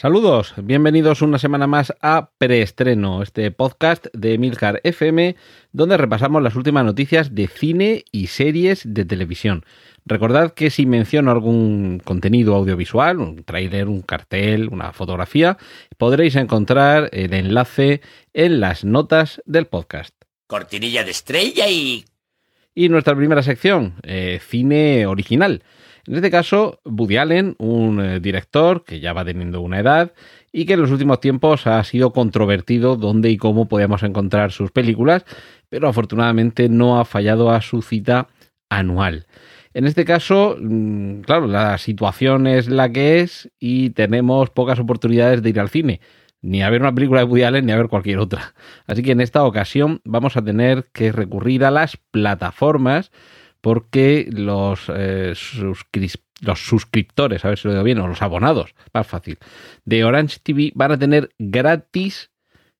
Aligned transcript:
Saludos, 0.00 0.54
bienvenidos 0.62 1.22
una 1.22 1.40
semana 1.40 1.66
más 1.66 1.92
a 2.00 2.30
Preestreno, 2.38 3.20
este 3.20 3.50
podcast 3.50 4.06
de 4.12 4.38
Milcar 4.38 4.80
FM, 4.84 5.34
donde 5.72 5.96
repasamos 5.96 6.40
las 6.40 6.54
últimas 6.54 6.84
noticias 6.84 7.34
de 7.34 7.48
cine 7.48 8.04
y 8.12 8.28
series 8.28 8.82
de 8.84 9.04
televisión. 9.04 9.64
Recordad 10.06 10.54
que 10.54 10.70
si 10.70 10.86
menciono 10.86 11.32
algún 11.32 12.00
contenido 12.04 12.54
audiovisual, 12.54 13.18
un 13.18 13.42
trailer, 13.42 13.88
un 13.88 14.02
cartel, 14.02 14.68
una 14.68 14.92
fotografía, 14.92 15.58
podréis 15.96 16.36
encontrar 16.36 17.10
el 17.12 17.34
enlace 17.34 18.00
en 18.34 18.60
las 18.60 18.84
notas 18.84 19.42
del 19.46 19.66
podcast. 19.66 20.14
Cortinilla 20.46 21.02
de 21.02 21.10
estrella 21.10 21.68
y... 21.68 22.04
Y 22.72 22.88
nuestra 22.88 23.16
primera 23.16 23.42
sección, 23.42 23.94
eh, 24.04 24.38
cine 24.48 25.06
original. 25.06 25.64
En 26.08 26.14
este 26.14 26.30
caso, 26.30 26.80
Woody 26.86 27.18
Allen, 27.18 27.54
un 27.58 28.00
eh, 28.00 28.18
director 28.18 28.82
que 28.82 28.98
ya 28.98 29.12
va 29.12 29.26
teniendo 29.26 29.60
una 29.60 29.78
edad 29.78 30.14
y 30.50 30.64
que 30.64 30.72
en 30.72 30.80
los 30.80 30.90
últimos 30.90 31.20
tiempos 31.20 31.66
ha 31.66 31.84
sido 31.84 32.14
controvertido 32.14 32.96
dónde 32.96 33.28
y 33.28 33.36
cómo 33.36 33.68
podíamos 33.68 34.02
encontrar 34.02 34.50
sus 34.50 34.70
películas, 34.70 35.26
pero 35.68 35.86
afortunadamente 35.86 36.70
no 36.70 36.98
ha 36.98 37.04
fallado 37.04 37.50
a 37.50 37.60
su 37.60 37.82
cita 37.82 38.28
anual. 38.70 39.26
En 39.74 39.84
este 39.84 40.06
caso, 40.06 40.56
mm, 40.58 41.20
claro, 41.20 41.46
la 41.46 41.76
situación 41.76 42.46
es 42.46 42.70
la 42.70 42.90
que 42.90 43.20
es 43.20 43.50
y 43.60 43.90
tenemos 43.90 44.48
pocas 44.48 44.78
oportunidades 44.78 45.42
de 45.42 45.50
ir 45.50 45.60
al 45.60 45.68
cine, 45.68 46.00
ni 46.40 46.62
a 46.62 46.70
ver 46.70 46.80
una 46.80 46.94
película 46.94 47.20
de 47.20 47.26
Woody 47.26 47.42
Allen 47.42 47.66
ni 47.66 47.72
a 47.72 47.76
ver 47.76 47.88
cualquier 47.88 48.18
otra. 48.18 48.54
Así 48.86 49.02
que 49.02 49.12
en 49.12 49.20
esta 49.20 49.44
ocasión 49.44 50.00
vamos 50.04 50.38
a 50.38 50.42
tener 50.42 50.88
que 50.94 51.12
recurrir 51.12 51.66
a 51.66 51.70
las 51.70 51.98
plataformas 51.98 53.10
porque 53.60 54.28
los, 54.30 54.88
eh, 54.94 55.32
suscri- 55.34 56.20
los 56.40 56.60
suscriptores, 56.66 57.44
a 57.44 57.48
ver 57.48 57.58
si 57.58 57.68
lo 57.68 57.74
digo 57.74 57.84
bien, 57.84 57.98
o 57.98 58.06
los 58.08 58.22
abonados, 58.22 58.74
más 58.92 59.06
fácil, 59.06 59.38
de 59.84 60.04
Orange 60.04 60.38
TV 60.42 60.72
van 60.74 60.92
a 60.92 60.98
tener 60.98 61.30
gratis 61.38 62.30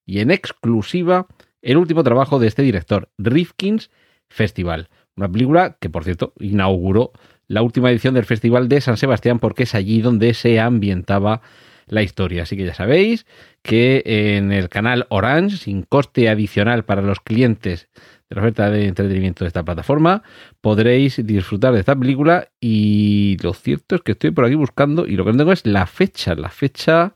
y 0.05 0.19
en 0.19 0.31
exclusiva 0.31 1.27
el 1.61 1.77
último 1.77 2.03
trabajo 2.03 2.39
de 2.39 2.47
este 2.47 2.61
director, 2.63 3.09
Rifkin's 3.17 3.91
Festival. 4.29 4.89
Una 5.15 5.29
película 5.29 5.77
que, 5.79 5.89
por 5.89 6.05
cierto, 6.05 6.33
inauguró 6.39 7.11
la 7.47 7.61
última 7.61 7.91
edición 7.91 8.13
del 8.13 8.25
Festival 8.25 8.69
de 8.69 8.79
San 8.79 8.95
Sebastián 8.95 9.39
porque 9.39 9.63
es 9.63 9.75
allí 9.75 10.01
donde 10.01 10.33
se 10.33 10.59
ambientaba 10.59 11.41
la 11.87 12.03
historia. 12.03 12.43
Así 12.43 12.55
que 12.55 12.65
ya 12.65 12.73
sabéis 12.75 13.25
que 13.61 14.03
en 14.05 14.51
el 14.51 14.69
canal 14.69 15.07
Orange, 15.09 15.57
sin 15.57 15.81
coste 15.81 16.29
adicional 16.29 16.85
para 16.85 17.01
los 17.01 17.19
clientes 17.19 17.89
de 18.29 18.35
la 18.35 18.41
oferta 18.41 18.69
de 18.69 18.87
entretenimiento 18.87 19.43
de 19.43 19.47
esta 19.47 19.63
plataforma, 19.63 20.23
podréis 20.61 21.25
disfrutar 21.25 21.73
de 21.73 21.79
esta 21.79 21.95
película 21.95 22.49
y 22.59 23.37
lo 23.41 23.53
cierto 23.53 23.95
es 23.95 24.01
que 24.01 24.11
estoy 24.11 24.31
por 24.31 24.45
aquí 24.45 24.55
buscando 24.55 25.07
y 25.07 25.15
lo 25.15 25.25
que 25.25 25.31
no 25.31 25.37
tengo 25.39 25.51
es 25.51 25.65
la 25.65 25.87
fecha. 25.87 26.35
La 26.35 26.49
fecha, 26.49 27.15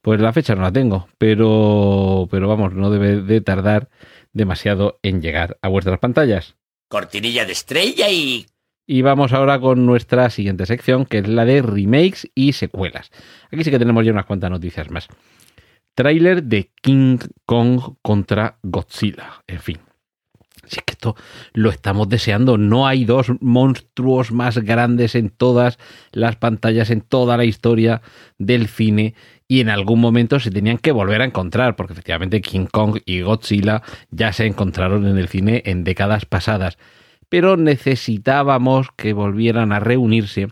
pues 0.00 0.20
la 0.20 0.32
fecha 0.32 0.54
no 0.54 0.62
la 0.62 0.72
tengo, 0.72 1.08
pero, 1.18 2.28
pero 2.30 2.48
vamos, 2.48 2.72
no 2.72 2.90
debe 2.90 3.20
de 3.20 3.40
tardar 3.40 3.88
demasiado 4.32 5.00
en 5.02 5.20
llegar 5.20 5.58
a 5.60 5.68
vuestras 5.68 5.98
pantallas. 5.98 6.56
Cortinilla 6.88 7.44
de 7.44 7.52
estrella 7.52 8.08
y... 8.08 8.46
Y 8.90 9.02
vamos 9.02 9.34
ahora 9.34 9.60
con 9.60 9.84
nuestra 9.84 10.30
siguiente 10.30 10.64
sección, 10.64 11.04
que 11.04 11.18
es 11.18 11.28
la 11.28 11.44
de 11.44 11.60
remakes 11.60 12.30
y 12.34 12.54
secuelas. 12.54 13.10
Aquí 13.52 13.62
sí 13.62 13.70
que 13.70 13.78
tenemos 13.78 14.02
ya 14.06 14.12
unas 14.12 14.24
cuantas 14.24 14.50
noticias 14.50 14.90
más. 14.90 15.08
Tráiler 15.94 16.44
de 16.44 16.70
King 16.80 17.18
Kong 17.44 17.96
contra 18.00 18.58
Godzilla. 18.62 19.42
En 19.46 19.60
fin. 19.60 19.87
Si 20.68 20.78
es 20.78 20.84
que 20.84 20.92
esto 20.92 21.16
lo 21.52 21.70
estamos 21.70 22.08
deseando. 22.08 22.58
No 22.58 22.86
hay 22.86 23.04
dos 23.04 23.32
monstruos 23.40 24.32
más 24.32 24.58
grandes 24.58 25.14
en 25.14 25.30
todas 25.30 25.78
las 26.12 26.36
pantallas, 26.36 26.90
en 26.90 27.00
toda 27.00 27.36
la 27.36 27.44
historia 27.44 28.02
del 28.38 28.68
cine. 28.68 29.14
Y 29.48 29.60
en 29.60 29.70
algún 29.70 30.00
momento 30.00 30.40
se 30.40 30.50
tenían 30.50 30.78
que 30.78 30.92
volver 30.92 31.22
a 31.22 31.24
encontrar, 31.24 31.74
porque 31.74 31.94
efectivamente 31.94 32.42
King 32.42 32.66
Kong 32.70 32.98
y 33.06 33.22
Godzilla 33.22 33.82
ya 34.10 34.32
se 34.32 34.44
encontraron 34.44 35.06
en 35.06 35.16
el 35.16 35.28
cine 35.28 35.62
en 35.64 35.84
décadas 35.84 36.26
pasadas 36.26 36.76
pero 37.28 37.56
necesitábamos 37.56 38.88
que 38.96 39.12
volvieran 39.12 39.72
a 39.72 39.80
reunirse, 39.80 40.48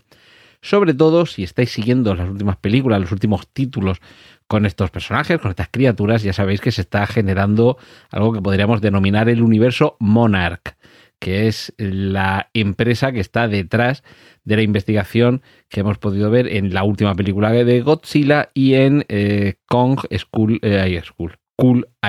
sobre 0.61 0.93
todo 0.93 1.25
si 1.25 1.43
estáis 1.43 1.71
siguiendo 1.71 2.15
las 2.15 2.29
últimas 2.29 2.57
películas, 2.57 3.01
los 3.01 3.11
últimos 3.11 3.47
títulos 3.47 3.99
con 4.47 4.65
estos 4.65 4.91
personajes, 4.91 5.39
con 5.39 5.51
estas 5.51 5.69
criaturas, 5.69 6.23
ya 6.23 6.33
sabéis 6.33 6.61
que 6.61 6.71
se 6.71 6.81
está 6.81 7.05
generando 7.05 7.77
algo 8.09 8.33
que 8.33 8.41
podríamos 8.41 8.81
denominar 8.81 9.29
el 9.29 9.41
universo 9.41 9.97
Monarch, 9.99 10.75
que 11.19 11.47
es 11.47 11.73
la 11.77 12.49
empresa 12.53 13.11
que 13.11 13.19
está 13.19 13.47
detrás 13.47 14.03
de 14.43 14.55
la 14.55 14.61
investigación 14.61 15.41
que 15.69 15.81
hemos 15.81 15.97
podido 15.97 16.29
ver 16.31 16.47
en 16.47 16.73
la 16.73 16.83
última 16.83 17.15
película 17.15 17.51
de 17.51 17.81
Godzilla 17.81 18.49
y 18.53 18.75
en 18.75 19.05
eh, 19.09 19.55
Kong 19.65 19.99
School, 20.17 20.59
eh, 20.61 21.01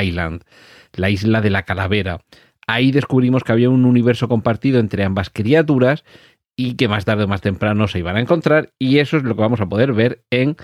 Island, 0.01 0.43
la 0.95 1.11
isla 1.11 1.41
de 1.41 1.51
la 1.51 1.65
calavera. 1.65 2.21
Ahí 2.67 2.93
descubrimos 2.93 3.45
que 3.45 3.53
había 3.53 3.71
un 3.71 3.87
universo 3.87 4.29
compartido 4.29 4.79
entre 4.79 5.03
ambas 5.03 5.31
criaturas 5.31 6.05
y 6.55 6.75
que 6.75 6.87
más 6.87 7.05
tarde 7.05 7.25
o 7.25 7.29
más 7.29 7.41
temprano 7.41 7.89
se 7.89 8.01
iban 8.01 8.17
a 8.17 8.21
encontrar 8.21 8.73
y 8.79 8.99
eso 8.99 9.17
es 9.17 9.23
lo 9.23 9.35
que 9.35 9.41
vamos 9.41 9.61
a 9.61 9.69
poder 9.69 9.93
ver 9.93 10.23
en 10.31 10.57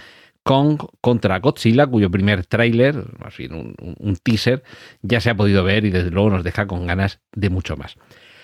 Kong 0.45 0.79
contra 1.01 1.41
Godzilla, 1.41 1.87
cuyo 1.87 2.11
primer 2.11 2.45
tráiler, 2.47 3.03
más 3.19 3.37
bien 3.37 3.75
un, 3.79 4.17
teaser, 4.23 4.63
ya 5.03 5.21
se 5.21 5.31
ha 5.31 5.37
podido 5.37 5.65
ver 5.65 5.85
y 5.87 5.91
desde 5.91 6.11
luego 6.11 6.31
nos 6.31 6.45
deja 6.45 6.67
con 6.67 6.87
ganas 6.87 7.21
de 7.33 7.51
mucho 7.51 7.77
más. 7.77 7.97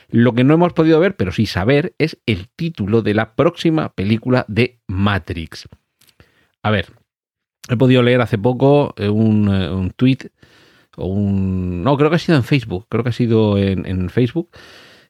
Lo 0.08 0.34
que 0.34 0.42
no 0.42 0.54
hemos 0.54 0.72
podido 0.72 0.98
ver, 0.98 1.14
pero 1.16 1.30
sí 1.30 1.46
saber, 1.46 1.94
es 1.98 2.18
el 2.26 2.48
título 2.48 3.02
de 3.02 3.14
la 3.14 3.34
próxima 3.34 3.94
película 3.94 4.44
de 4.48 4.80
Matrix. 4.88 5.68
A 6.62 6.70
ver, 6.70 6.86
he 7.68 7.76
podido 7.76 8.02
leer 8.02 8.22
hace 8.22 8.38
poco 8.38 8.94
un, 8.98 9.48
un 9.48 9.90
tweet 9.90 10.30
o 10.96 11.06
un... 11.06 11.84
No, 11.84 11.96
creo 11.96 12.08
que 12.08 12.16
ha 12.16 12.18
sido 12.18 12.38
en 12.38 12.44
Facebook, 12.44 12.86
creo 12.88 13.04
que 13.04 13.10
ha 13.10 13.12
sido 13.12 13.58
en 13.58 14.08
Facebook. 14.08 14.50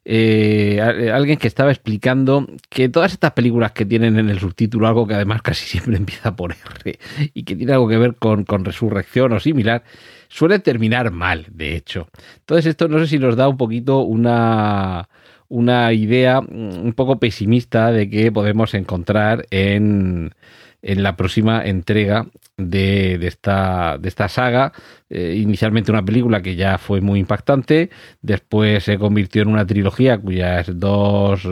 Eh, 0.03 0.81
alguien 1.13 1.37
que 1.37 1.47
estaba 1.47 1.69
explicando 1.69 2.47
que 2.69 2.89
todas 2.89 3.13
estas 3.13 3.33
películas 3.33 3.71
que 3.73 3.85
tienen 3.85 4.17
en 4.17 4.31
el 4.31 4.39
subtítulo 4.39 4.87
algo 4.87 5.05
que 5.05 5.13
además 5.13 5.41
casi 5.43 5.65
siempre 5.65 5.95
empieza 5.95 6.35
por 6.35 6.53
R 6.53 6.99
y 7.33 7.43
que 7.43 7.55
tiene 7.55 7.73
algo 7.73 7.87
que 7.87 7.97
ver 7.97 8.15
con, 8.15 8.45
resurrección 8.65 9.31
o 9.33 9.39
similar, 9.39 9.83
suele 10.27 10.59
terminar 10.59 11.11
mal, 11.11 11.45
de 11.51 11.75
hecho. 11.75 12.07
Entonces 12.39 12.65
esto 12.65 12.87
no 12.87 12.97
sé 12.99 13.07
si 13.07 13.19
nos 13.19 13.35
da 13.35 13.47
un 13.47 13.57
poquito 13.57 13.99
una, 13.99 15.07
idea 15.93 16.39
un 16.39 16.93
poco 16.95 17.19
pesimista 17.19 17.91
de 17.91 18.09
que 18.09 18.31
podemos 18.31 18.73
encontrar 18.73 19.45
en, 19.51 20.33
en 20.81 21.03
la 21.03 21.15
próxima 21.15 21.63
entrega 21.63 22.25
de, 22.69 23.17
de, 23.17 23.27
esta, 23.27 23.97
de 23.97 24.07
esta 24.07 24.27
saga. 24.27 24.73
Eh, 25.13 25.35
inicialmente 25.35 25.91
una 25.91 26.05
película 26.05 26.41
que 26.41 26.55
ya 26.55 26.77
fue 26.77 27.01
muy 27.01 27.19
impactante, 27.19 27.89
después 28.21 28.85
se 28.85 28.97
convirtió 28.97 29.41
en 29.41 29.49
una 29.49 29.65
trilogía 29.65 30.17
cuyas 30.17 30.67
dos 30.79 31.45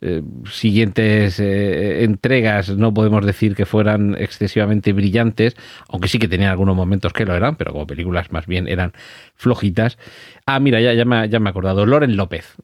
eh, 0.00 0.22
siguientes 0.50 1.38
eh, 1.38 2.02
entregas 2.02 2.70
no 2.70 2.92
podemos 2.92 3.24
decir 3.24 3.54
que 3.54 3.64
fueran 3.64 4.16
excesivamente 4.18 4.92
brillantes, 4.92 5.54
aunque 5.88 6.08
sí 6.08 6.18
que 6.18 6.26
tenían 6.26 6.50
algunos 6.50 6.74
momentos 6.74 7.12
que 7.12 7.24
lo 7.24 7.36
eran, 7.36 7.54
pero 7.54 7.70
como 7.70 7.86
películas 7.86 8.32
más 8.32 8.46
bien 8.46 8.66
eran 8.66 8.92
flojitas. 9.36 9.96
Ah, 10.44 10.58
mira, 10.58 10.80
ya, 10.80 10.92
ya, 10.92 11.04
me, 11.04 11.28
ya 11.28 11.38
me 11.38 11.48
he 11.48 11.50
acordado. 11.50 11.86
Loren 11.86 12.16
López, 12.16 12.56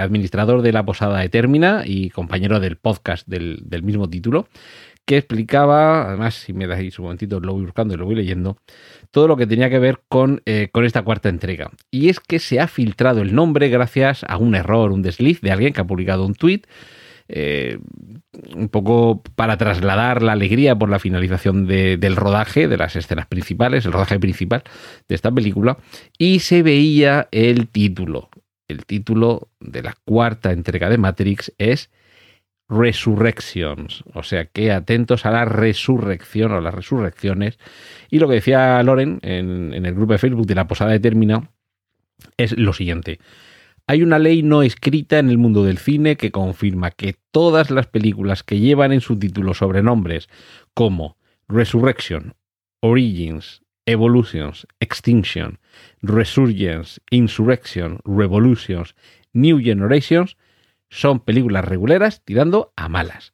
administrador 0.00 0.62
de 0.62 0.70
la 0.70 0.84
Posada 0.84 1.24
Etermina 1.24 1.82
y 1.84 2.10
compañero 2.10 2.60
del 2.60 2.76
podcast 2.76 3.26
del, 3.26 3.58
del 3.64 3.82
mismo 3.82 4.08
título 4.08 4.46
que 5.04 5.16
explicaba, 5.16 6.08
además, 6.08 6.34
si 6.34 6.52
me 6.52 6.66
dais 6.66 6.98
un 6.98 7.04
momentito, 7.04 7.40
lo 7.40 7.54
voy 7.54 7.64
buscando 7.64 7.94
y 7.94 7.96
lo 7.96 8.04
voy 8.04 8.14
leyendo, 8.14 8.56
todo 9.10 9.28
lo 9.28 9.36
que 9.36 9.46
tenía 9.46 9.68
que 9.68 9.78
ver 9.78 10.00
con, 10.08 10.42
eh, 10.46 10.68
con 10.72 10.84
esta 10.84 11.02
cuarta 11.02 11.28
entrega. 11.28 11.70
Y 11.90 12.08
es 12.08 12.20
que 12.20 12.38
se 12.38 12.60
ha 12.60 12.68
filtrado 12.68 13.20
el 13.20 13.34
nombre 13.34 13.68
gracias 13.68 14.24
a 14.28 14.36
un 14.36 14.54
error, 14.54 14.92
un 14.92 15.02
desliz 15.02 15.40
de 15.40 15.50
alguien 15.50 15.72
que 15.72 15.80
ha 15.80 15.86
publicado 15.86 16.24
un 16.24 16.34
tuit. 16.34 16.66
Eh, 17.34 17.78
un 18.54 18.68
poco 18.68 19.22
para 19.36 19.56
trasladar 19.56 20.22
la 20.22 20.32
alegría 20.32 20.76
por 20.76 20.90
la 20.90 20.98
finalización 20.98 21.66
de, 21.66 21.96
del 21.96 22.16
rodaje, 22.16 22.68
de 22.68 22.76
las 22.76 22.94
escenas 22.96 23.26
principales, 23.26 23.86
el 23.86 23.92
rodaje 23.92 24.18
principal 24.18 24.62
de 25.08 25.14
esta 25.14 25.30
película, 25.30 25.78
y 26.18 26.40
se 26.40 26.62
veía 26.62 27.28
el 27.30 27.68
título. 27.68 28.28
El 28.68 28.84
título 28.84 29.48
de 29.60 29.82
la 29.82 29.94
cuarta 30.04 30.52
entrega 30.52 30.90
de 30.90 30.98
Matrix 30.98 31.52
es 31.58 31.90
Resurrections. 32.68 34.04
O 34.14 34.22
sea 34.22 34.46
que 34.46 34.72
atentos 34.72 35.26
a 35.26 35.30
la 35.30 35.44
resurrección 35.44 36.52
o 36.52 36.60
las 36.60 36.74
resurrecciones. 36.74 37.58
Y 38.10 38.18
lo 38.18 38.28
que 38.28 38.34
decía 38.34 38.82
Loren 38.82 39.18
en, 39.22 39.72
el 39.72 39.94
grupo 39.94 40.12
de 40.12 40.18
Facebook 40.18 40.46
de 40.46 40.54
la 40.54 40.66
Posada 40.66 40.92
de 40.92 41.00
Termina 41.00 41.50
es 42.36 42.56
lo 42.56 42.72
siguiente. 42.72 43.18
Hay 43.86 44.02
una 44.02 44.18
ley 44.18 44.42
no 44.42 44.62
escrita 44.62 45.18
en 45.18 45.28
el 45.28 45.38
mundo 45.38 45.64
del 45.64 45.78
cine 45.78 46.16
que 46.16 46.30
confirma 46.30 46.92
que 46.92 47.16
todas 47.32 47.70
las 47.70 47.88
películas 47.88 48.42
que 48.42 48.60
llevan 48.60 48.92
en 48.92 49.00
su 49.00 49.18
título 49.18 49.54
sobrenombres 49.54 50.28
como 50.72 51.16
Resurrection, 51.48 52.34
Origins, 52.80 53.62
Evolutions, 53.86 54.66
Extinction, 54.80 55.58
Resurgence, 56.00 57.00
Insurrection, 57.10 57.98
Revolutions, 58.04 58.94
New 59.32 59.60
Generations 59.60 60.36
son 60.92 61.20
películas 61.20 61.64
reguleras 61.64 62.22
tirando 62.22 62.72
a 62.76 62.88
malas. 62.88 63.32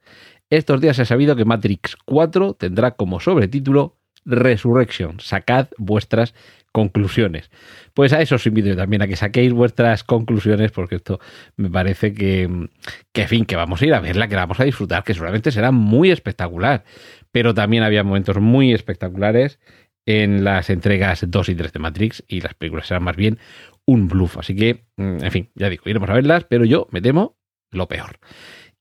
Estos 0.49 0.81
días 0.81 0.97
se 0.97 1.03
ha 1.03 1.07
sabido 1.07 1.35
que 1.35 1.45
Matrix 1.45 1.97
4 2.07 2.55
tendrá 2.55 2.93
como 2.93 3.19
sobretítulo 3.19 3.99
Resurrection. 4.25 5.19
Sacad 5.19 5.67
vuestras 5.77 6.35
conclusiones. 6.71 7.51
Pues 7.95 8.13
a 8.13 8.21
eso 8.21 8.37
os 8.37 8.47
invito 8.47 8.77
también 8.77 9.03
a 9.03 9.09
que 9.09 9.17
saquéis 9.17 9.53
vuestras 9.53 10.05
conclusiones, 10.05 10.71
porque 10.71 10.97
esto 10.97 11.19
me 11.57 11.69
parece 11.69 12.15
que, 12.15 12.69
que, 13.13 13.27
fin, 13.27 13.45
que 13.45 13.57
vamos 13.57 13.83
a 13.83 13.87
ir 13.87 13.95
a 13.95 14.01
verla, 14.01 14.29
que 14.29 14.37
vamos 14.37 14.61
a 14.61 14.65
disfrutar, 14.65 15.03
que 15.03 15.15
seguramente 15.15 15.51
será 15.51 15.73
muy 15.73 16.11
espectacular. 16.11 16.85
Pero 17.33 17.55
también 17.55 17.83
había 17.83 18.05
momentos 18.05 18.39
muy 18.39 18.73
espectaculares 18.73 19.59
en 20.07 20.45
las 20.45 20.71
entregas 20.71 21.25
2 21.29 21.49
y 21.49 21.55
3 21.57 21.73
de 21.73 21.79
Matrix 21.81 22.25
y 22.29 22.41
las 22.41 22.55
películas 22.55 22.87
serán 22.87 23.03
más 23.03 23.17
bien 23.17 23.39
un 23.85 24.07
bluff. 24.07 24.39
Así 24.39 24.55
que, 24.55 24.85
mm, 24.97 25.25
en 25.25 25.31
fin, 25.31 25.51
ya 25.55 25.69
digo, 25.69 25.83
iremos 25.87 26.09
a 26.09 26.15
verlas, 26.15 26.45
pero 26.45 26.65
yo 26.65 26.87
me 26.91 27.01
temo 27.01 27.38
lo 27.71 27.89
peor. 27.89 28.19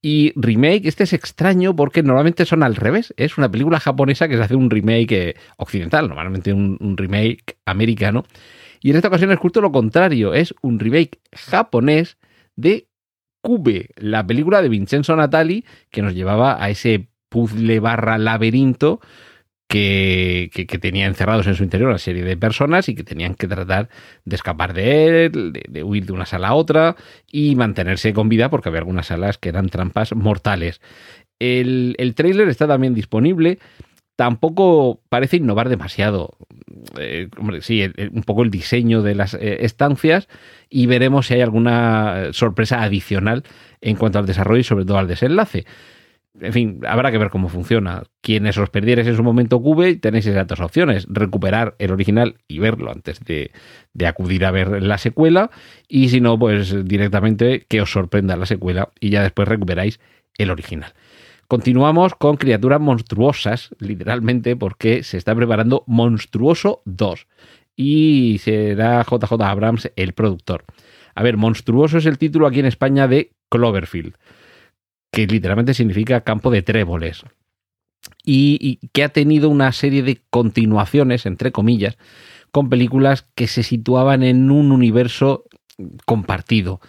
Y 0.01 0.31
remake, 0.35 0.87
este 0.87 1.03
es 1.03 1.13
extraño 1.13 1.75
porque 1.75 2.03
normalmente 2.03 2.45
son 2.45 2.63
al 2.63 2.75
revés. 2.75 3.13
Es 3.17 3.37
una 3.37 3.49
película 3.49 3.79
japonesa 3.79 4.27
que 4.27 4.37
se 4.37 4.43
hace 4.43 4.55
un 4.55 4.69
remake 4.69 5.35
occidental, 5.57 6.07
normalmente 6.07 6.53
un, 6.53 6.77
un, 6.79 6.95
remake 6.97 7.57
americano. 7.65 8.23
Y 8.79 8.91
en 8.91 8.97
esta 8.97 9.07
ocasión 9.07 9.31
es 9.31 9.39
justo 9.39 9.59
lo 9.59 9.71
contrario, 9.71 10.33
es 10.33 10.53
un 10.61 10.79
remake 10.79 11.19
japonés 11.33 12.17
de 12.55 12.87
Cube, 13.41 13.89
la 13.95 14.25
película 14.25 14.61
de 14.61 14.69
Vincenzo 14.69 15.15
Natali 15.15 15.63
que 15.89 16.01
nos 16.01 16.13
llevaba 16.13 16.61
a 16.61 16.69
ese 16.69 17.07
puzzle 17.29 17.79
barra 17.79 18.17
laberinto 18.17 18.99
que, 19.67 20.49
que, 20.53 20.77
tenía 20.77 21.05
encerrados 21.05 21.45
en 21.47 21.55
su 21.55 21.63
interior 21.63 21.89
una 21.89 21.97
serie 21.97 22.23
de 22.23 22.37
personas 22.37 22.87
y 22.87 22.95
que 22.95 23.03
tenían 23.03 23.35
que 23.35 23.47
tratar 23.47 23.89
de 24.23 24.35
escapar 24.35 24.73
de 24.73 25.25
él, 25.25 25.51
de, 25.53 25.63
de, 25.67 25.83
huir 25.83 26.05
de 26.05 26.13
una 26.13 26.25
sala 26.25 26.49
a 26.49 26.53
otra 26.53 26.95
y 27.29 27.55
mantenerse 27.55 28.13
con 28.13 28.29
vida 28.29 28.49
porque 28.49 28.69
había 28.69 28.79
algunas 28.79 29.07
salas 29.07 29.37
que 29.37 29.49
eran 29.49 29.69
trampas 29.69 30.15
mortales. 30.15 30.79
El, 31.39 31.95
el 31.99 32.15
trailer 32.15 32.47
está 32.47 32.67
también 32.67 32.93
disponible. 32.93 33.59
Tampoco 34.15 35.01
parece 35.09 35.37
innovar 35.37 35.69
demasiado. 35.69 36.37
Eh, 36.97 37.27
sí, 37.61 37.81
el, 37.81 37.93
un 38.13 38.23
poco 38.23 38.43
el 38.43 38.49
diseño 38.49 39.03
de 39.03 39.15
las 39.15 39.33
eh, 39.33 39.57
estancias 39.61 40.27
y 40.69 40.87
veremos 40.87 41.27
si 41.27 41.35
hay 41.35 41.41
alguna 41.41 42.29
sorpresa 42.31 42.81
adicional 42.81 43.43
en 43.81 43.95
cuanto 43.97 44.17
al 44.17 44.25
desarrollo 44.25 44.61
y 44.61 44.63
sobre 44.63 44.85
todo 44.85 44.97
al 44.97 45.07
desenlace 45.07 45.65
en 46.39 46.53
fin, 46.53 46.81
habrá 46.87 47.11
que 47.11 47.17
ver 47.17 47.29
cómo 47.29 47.49
funciona. 47.49 48.03
Quienes 48.21 48.57
os 48.57 48.69
perdierais 48.69 49.07
en 49.07 49.15
su 49.15 49.23
momento 49.23 49.61
Cube, 49.61 49.95
tenéis 49.95 50.25
esas 50.25 50.47
dos 50.47 50.59
opciones: 50.59 51.05
recuperar 51.09 51.75
el 51.79 51.91
original 51.91 52.37
y 52.47 52.59
verlo 52.59 52.91
antes 52.91 53.19
de, 53.23 53.51
de, 53.93 54.07
acudir 54.07 54.45
a 54.45 54.51
ver 54.51 54.83
la 54.83 54.97
secuela, 54.97 55.49
y 55.87 56.09
si 56.09 56.21
no, 56.21 56.37
pues 56.37 56.85
directamente 56.85 57.65
que 57.67 57.81
os 57.81 57.91
sorprenda 57.91 58.35
la 58.35 58.45
secuela 58.45 58.89
y 58.99 59.09
ya 59.09 59.23
después 59.23 59.47
recuperáis 59.47 59.99
el 60.37 60.51
original. 60.51 60.93
Continuamos 61.47 62.13
con 62.15 62.35
criaturas 62.35 62.81
monstruosas, 62.81 63.69
literalmente, 63.79 64.55
porque 64.55 65.03
se 65.03 65.17
está 65.17 65.33
preparando 65.33 65.83
Monstruoso 65.87 66.81
2 66.85 67.27
y 67.77 68.37
será 68.39 69.03
JJ 69.03 69.41
Abrams 69.41 69.91
el 69.95 70.13
productor. 70.13 70.65
A 71.15 71.23
ver, 71.23 71.37
Monstruoso 71.37 71.99
es 71.99 72.05
el 72.05 72.17
título 72.17 72.47
aquí 72.47 72.59
en 72.59 72.65
España 72.65 73.07
de 73.07 73.31
Cloverfield 73.49 74.15
que 75.11 75.27
literalmente 75.27 75.73
significa 75.73 76.21
campo 76.21 76.51
de 76.51 76.61
tréboles, 76.61 77.23
y, 78.23 78.79
que 78.91 79.03
ha 79.03 79.09
tenido 79.09 79.49
una 79.49 79.71
serie 79.71 80.03
de 80.03 80.21
continuaciones, 80.29 81.25
entre 81.25 81.51
comillas, 81.51 81.97
con 82.51 82.69
películas 82.69 83.27
que 83.35 83.47
se 83.47 83.63
situaban 83.63 84.23
en 84.23 84.51
un 84.51 84.71
universo 84.71 85.45
compartido. 86.05 86.81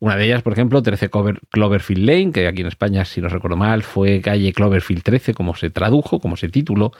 Una 0.00 0.16
de 0.16 0.26
ellas, 0.26 0.42
por 0.42 0.52
ejemplo, 0.52 0.82
13 0.82 1.10
Cloverfield 1.50 2.04
Lane, 2.04 2.32
que 2.32 2.46
aquí 2.46 2.60
en 2.60 2.68
España, 2.68 3.04
si 3.04 3.20
no 3.20 3.28
recuerdo 3.28 3.56
mal, 3.56 3.82
fue 3.82 4.20
calle 4.20 4.52
Cloverfield 4.52 5.02
13, 5.02 5.34
como 5.34 5.54
se 5.54 5.70
tradujo, 5.70 6.20
como 6.20 6.36
se 6.36 6.48
tituló. 6.48 6.92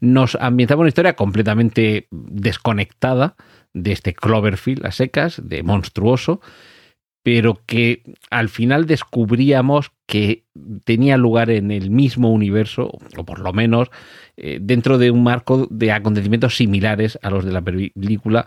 Nos 0.00 0.36
ambientaba 0.40 0.80
una 0.80 0.88
historia 0.88 1.14
completamente 1.14 2.06
desconectada 2.10 3.36
de 3.74 3.92
este 3.92 4.14
Cloverfield 4.14 4.86
a 4.86 4.92
secas, 4.92 5.40
de 5.44 5.62
monstruoso, 5.62 6.40
pero 7.22 7.60
que 7.66 8.02
al 8.30 8.48
final 8.48 8.86
descubríamos 8.86 9.92
que 10.06 10.44
tenía 10.84 11.16
lugar 11.16 11.50
en 11.50 11.70
el 11.70 11.90
mismo 11.90 12.32
universo, 12.32 12.90
o 13.16 13.24
por 13.24 13.40
lo 13.40 13.52
menos 13.52 13.90
eh, 14.36 14.58
dentro 14.60 14.98
de 14.98 15.10
un 15.10 15.22
marco 15.22 15.66
de 15.70 15.92
acontecimientos 15.92 16.56
similares 16.56 17.18
a 17.22 17.30
los 17.30 17.44
de 17.44 17.52
la 17.52 17.62
película 17.62 18.46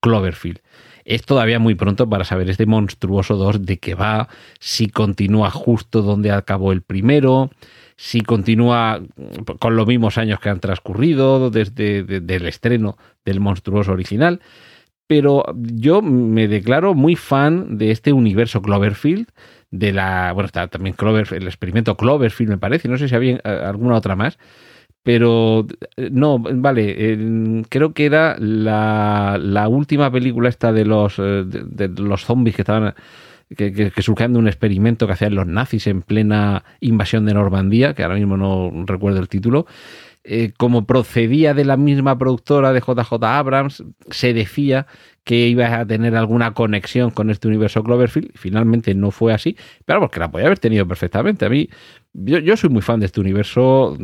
Cloverfield. 0.00 0.60
Es 1.04 1.22
todavía 1.22 1.58
muy 1.58 1.74
pronto 1.74 2.08
para 2.08 2.24
saber 2.24 2.48
este 2.48 2.64
monstruoso 2.64 3.36
2 3.36 3.66
de 3.66 3.78
qué 3.78 3.94
va, 3.94 4.28
si 4.60 4.88
continúa 4.88 5.50
justo 5.50 6.02
donde 6.02 6.30
acabó 6.30 6.72
el 6.72 6.82
primero, 6.82 7.50
si 7.96 8.20
continúa 8.20 9.02
con 9.58 9.76
los 9.76 9.86
mismos 9.86 10.18
años 10.18 10.40
que 10.40 10.48
han 10.48 10.60
transcurrido 10.60 11.50
desde 11.50 12.02
de, 12.04 12.20
del 12.20 12.46
estreno 12.46 12.96
del 13.24 13.40
monstruoso 13.40 13.92
original 13.92 14.40
pero 15.12 15.44
yo 15.54 16.00
me 16.00 16.48
declaro 16.48 16.94
muy 16.94 17.16
fan 17.16 17.76
de 17.76 17.90
este 17.90 18.14
universo 18.14 18.62
Cloverfield, 18.62 19.28
de 19.70 19.92
la, 19.92 20.32
bueno, 20.32 20.46
está 20.46 20.68
también 20.68 20.96
Clover, 20.96 21.28
el 21.34 21.46
experimento 21.46 21.98
Cloverfield 21.98 22.52
me 22.52 22.56
parece, 22.56 22.88
no 22.88 22.96
sé 22.96 23.08
si 23.10 23.14
había 23.14 23.36
alguna 23.44 23.96
otra 23.96 24.16
más, 24.16 24.38
pero 25.02 25.66
no, 26.10 26.38
vale, 26.38 26.94
eh, 26.96 27.62
creo 27.68 27.92
que 27.92 28.06
era 28.06 28.36
la, 28.38 29.66
última 29.68 30.10
película 30.10 30.48
esta 30.48 30.72
de 30.72 30.86
los, 30.86 31.18
de, 31.18 31.44
de 31.44 31.88
los 31.88 32.24
zombies 32.24 32.56
que 32.56 32.62
estaban... 32.62 32.94
Que, 33.56 33.72
que, 33.72 33.90
de 33.90 34.38
un 34.38 34.46
experimento 34.46 35.06
que 35.06 35.12
hacían 35.12 35.34
los 35.34 35.46
nazis 35.46 35.86
en 35.86 36.02
plena 36.02 36.64
invasión 36.80 37.26
de 37.26 37.34
Normandía, 37.34 37.94
que 37.94 38.02
ahora 38.02 38.16
mismo 38.16 38.36
no 38.36 38.84
recuerdo 38.86 39.20
el 39.20 39.28
título, 39.28 39.66
eh, 40.24 40.52
como 40.56 40.86
procedía 40.86 41.52
de 41.52 41.64
la 41.64 41.76
misma 41.76 42.16
productora 42.16 42.72
de 42.72 42.80
JJ 42.80 43.12
Abrams, 43.24 43.82
se 44.08 44.32
decía 44.32 44.86
que 45.24 45.48
iba 45.48 45.80
a 45.80 45.84
tener 45.84 46.14
alguna 46.14 46.54
conexión 46.54 47.10
con 47.10 47.28
este 47.30 47.48
universo 47.48 47.82
Cloverfield. 47.82 48.30
Finalmente 48.34 48.94
no 48.94 49.10
fue 49.10 49.32
así, 49.32 49.56
pero 49.84 50.00
porque 50.00 50.20
la 50.20 50.30
podía 50.30 50.46
haber 50.46 50.60
tenido 50.60 50.86
perfectamente. 50.86 51.44
A 51.44 51.48
mí, 51.48 51.68
yo, 52.12 52.38
yo, 52.38 52.56
soy 52.56 52.70
muy 52.70 52.82
fan 52.82 53.00
de 53.00 53.06
este 53.06 53.20
universo 53.20 53.96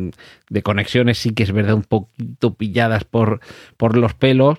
de 0.49 0.61
conexiones, 0.61 1.17
sí 1.17 1.33
que 1.33 1.43
es 1.43 1.53
verdad, 1.53 1.75
un 1.75 1.83
poquito 1.83 2.53
pilladas 2.53 3.05
por, 3.05 3.39
por 3.77 3.97
los 3.97 4.13
pelos, 4.13 4.57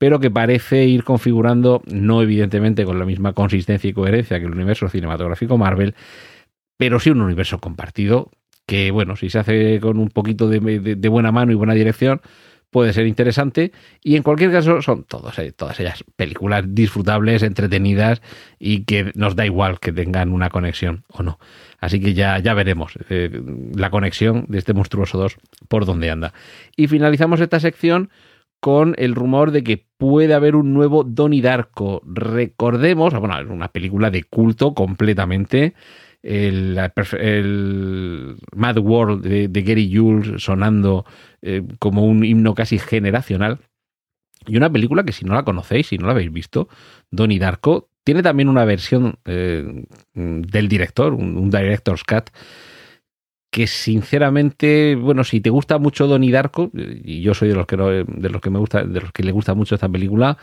pero 0.00 0.18
que 0.18 0.30
parece 0.30 0.86
ir 0.86 1.04
configurando, 1.04 1.82
no 1.84 2.22
evidentemente 2.22 2.86
con 2.86 2.98
la 2.98 3.04
misma 3.04 3.34
consistencia 3.34 3.90
y 3.90 3.92
coherencia 3.92 4.40
que 4.40 4.46
el 4.46 4.52
universo 4.52 4.88
cinematográfico 4.88 5.58
Marvel, 5.58 5.94
pero 6.78 6.98
sí 6.98 7.10
un 7.10 7.20
universo 7.20 7.58
compartido 7.58 8.30
que 8.64 8.90
bueno, 8.92 9.14
si 9.14 9.28
se 9.28 9.40
hace 9.40 9.78
con 9.78 9.98
un 9.98 10.08
poquito 10.08 10.48
de, 10.48 11.08
buena 11.10 11.32
mano 11.32 11.52
y 11.52 11.54
buena 11.54 11.74
dirección, 11.74 12.22
puede 12.70 12.94
ser 12.94 13.06
interesante. 13.06 13.72
Y 14.02 14.16
en 14.16 14.22
cualquier 14.22 14.50
caso, 14.50 14.80
son 14.80 15.04
eh, 15.36 15.52
todas 15.52 15.80
ellas 15.80 16.02
películas 16.16 16.64
disfrutables, 16.68 17.42
entretenidas 17.42 18.22
y 18.58 18.84
que 18.84 19.12
nos 19.14 19.36
da 19.36 19.44
igual 19.44 19.80
que 19.80 19.92
tengan 19.92 20.32
una 20.32 20.48
conexión 20.48 21.04
o 21.08 21.22
no. 21.22 21.38
Así 21.78 22.00
que 22.00 22.14
ya, 22.14 22.38
ya 22.38 22.54
veremos 22.54 22.94
eh, 23.10 23.42
la 23.74 23.90
conexión 23.90 24.46
de 24.48 24.56
este 24.56 24.72
monstruoso 24.72 25.18
2 25.18 25.36
por 25.68 25.84
dónde 25.84 26.10
anda. 26.10 26.32
Y 26.74 26.86
finalizamos 26.86 27.40
esta 27.40 27.60
sección 27.60 28.08
con 28.60 28.94
el 28.98 29.14
rumor 29.14 29.50
de 29.50 29.64
que 29.64 29.86
puede 29.96 30.34
haber 30.34 30.54
un 30.54 30.72
nuevo 30.72 31.02
Donnie 31.02 31.42
Darko. 31.42 32.02
Recordemos, 32.06 33.14
bueno, 33.14 33.36
una 33.52 33.68
película 33.68 34.10
de 34.10 34.24
culto 34.24 34.74
completamente 34.74 35.74
el, 36.22 36.76
Mad 38.54 38.78
World 38.78 39.22
de, 39.22 39.48
de, 39.48 39.62
Gary 39.62 39.90
Jules 39.94 40.42
sonando 40.42 41.06
eh, 41.42 41.62
como 41.78 42.04
un 42.04 42.24
himno 42.24 42.54
casi 42.54 42.78
generacional. 42.78 43.58
Y 44.46 44.56
una 44.56 44.70
película 44.70 45.04
que 45.04 45.12
si 45.12 45.24
no 45.24 45.34
la 45.34 45.44
conocéis, 45.44 45.88
si 45.88 45.98
no 45.98 46.06
la 46.06 46.12
habéis 46.12 46.32
visto, 46.32 46.68
Donnie 47.10 47.38
Darko, 47.38 47.90
tiene 48.04 48.22
también 48.22 48.48
una 48.48 48.64
versión 48.64 49.18
eh, 49.26 49.84
del 50.14 50.68
director, 50.68 51.12
un, 51.12 51.36
un, 51.36 51.50
director's 51.50 52.04
cut, 52.04 52.30
que 53.50 53.66
sinceramente, 53.66 54.94
bueno, 54.94 55.24
si 55.24 55.40
te 55.40 55.50
gusta 55.50 55.78
mucho 55.78 56.06
Donnie 56.06 56.30
Darko, 56.30 56.70
y 56.74 57.20
yo 57.20 57.34
soy 57.34 57.48
de 57.48 57.54
los 57.54 57.66
que, 57.66 57.76
no, 57.76 57.88
de 57.88 58.30
los 58.30 58.40
que 58.40 58.50
me 58.50 58.58
gusta, 58.58 58.84
de 58.84 59.00
los 59.00 59.12
que 59.12 59.24
le 59.24 59.32
gusta 59.32 59.54
mucho 59.54 59.74
esta 59.74 59.88
película, 59.88 60.38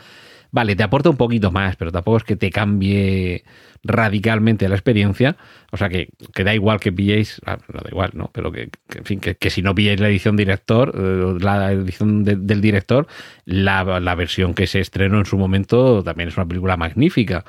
vale, 0.50 0.76
te 0.76 0.82
aporta 0.82 1.08
un 1.08 1.16
poquito 1.16 1.50
más, 1.50 1.76
pero 1.76 1.90
tampoco 1.90 2.18
es 2.18 2.24
que 2.24 2.36
te 2.36 2.50
cambie 2.50 3.44
radicalmente 3.82 4.68
la 4.68 4.74
experiencia. 4.74 5.36
O 5.72 5.76
sea 5.78 5.88
que, 5.88 6.10
que 6.34 6.44
da 6.44 6.54
igual 6.54 6.80
que 6.80 6.92
pilléis, 6.92 7.40
ah, 7.46 7.58
no 7.72 7.80
da 7.80 7.88
igual, 7.90 8.10
¿no? 8.12 8.30
Pero 8.32 8.52
que, 8.52 8.70
que 8.88 8.98
en 8.98 9.04
fin, 9.04 9.20
que, 9.20 9.50
si 9.50 9.62
no 9.62 9.74
pilláis 9.74 10.00
la 10.00 10.08
edición 10.08 10.36
director, 10.36 10.92
eh, 10.94 11.38
la 11.40 11.72
edición 11.72 12.24
de, 12.24 12.36
del 12.36 12.60
director, 12.60 13.06
la, 13.46 14.00
la 14.00 14.14
versión 14.14 14.52
que 14.54 14.66
se 14.66 14.80
estrenó 14.80 15.18
en 15.18 15.26
su 15.26 15.38
momento 15.38 16.02
también 16.02 16.28
es 16.28 16.36
una 16.36 16.46
película 16.46 16.76
magnífica. 16.76 17.44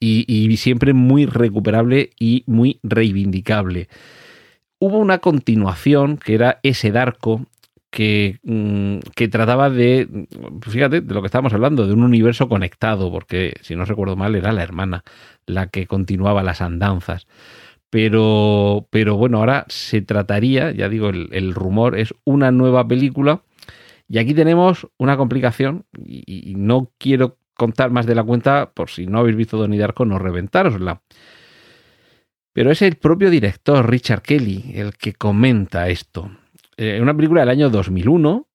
y, 0.00 0.24
y 0.28 0.56
siempre 0.56 0.92
muy 0.92 1.26
recuperable 1.26 2.10
y 2.18 2.44
muy 2.46 2.78
reivindicable. 2.82 3.88
Hubo 4.84 4.98
una 4.98 5.18
continuación 5.18 6.16
que 6.16 6.34
era 6.34 6.58
ese 6.64 6.90
Darko, 6.90 7.46
que, 7.88 8.40
mm, 8.42 8.98
que, 9.14 9.28
trataba 9.28 9.70
de, 9.70 10.26
fíjate, 10.60 11.02
de 11.02 11.14
lo 11.14 11.22
que 11.22 11.26
estábamos 11.26 11.52
hablando, 11.52 11.86
de 11.86 11.92
un 11.92 12.02
universo 12.02 12.48
conectado, 12.48 13.08
porque 13.12 13.54
si 13.60 13.76
no 13.76 13.84
recuerdo 13.84 14.16
mal 14.16 14.34
era 14.34 14.50
la 14.50 14.64
hermana 14.64 15.04
la 15.46 15.68
que 15.68 15.86
continuaba 15.86 16.42
las 16.42 16.60
andanzas. 16.60 17.28
Pero, 17.90 18.88
pero 18.90 19.16
bueno, 19.16 19.38
ahora 19.38 19.66
se 19.68 20.02
trataría, 20.02 20.72
ya 20.72 20.88
digo, 20.88 21.10
el, 21.10 21.28
el 21.30 21.54
rumor 21.54 21.96
es 21.96 22.12
una 22.24 22.50
nueva 22.50 22.88
película. 22.88 23.42
Y 24.08 24.18
aquí 24.18 24.34
tenemos 24.34 24.88
una 24.98 25.16
complicación, 25.16 25.84
y, 25.96 26.24
y, 26.26 26.56
no 26.56 26.90
quiero 26.98 27.36
contar 27.54 27.92
más 27.92 28.06
de 28.06 28.16
la 28.16 28.24
cuenta, 28.24 28.72
por 28.74 28.90
si 28.90 29.06
no 29.06 29.20
habéis 29.20 29.36
visto 29.36 29.56
Donnie 29.56 29.78
Darko, 29.78 30.06
no 30.06 30.18
reventárosla. 30.18 31.02
Pero 32.52 32.70
es 32.70 32.82
el 32.82 32.96
propio 32.96 33.30
director, 33.30 33.88
Richard 33.88 34.22
Kelly, 34.22 34.72
el 34.74 34.94
que 34.94 35.14
comenta 35.14 35.88
esto. 35.88 36.30
Eh, 36.76 36.98
una 37.00 37.14
película 37.14 37.40
del 37.40 37.50
año 37.50 37.70
2001, 37.70 38.46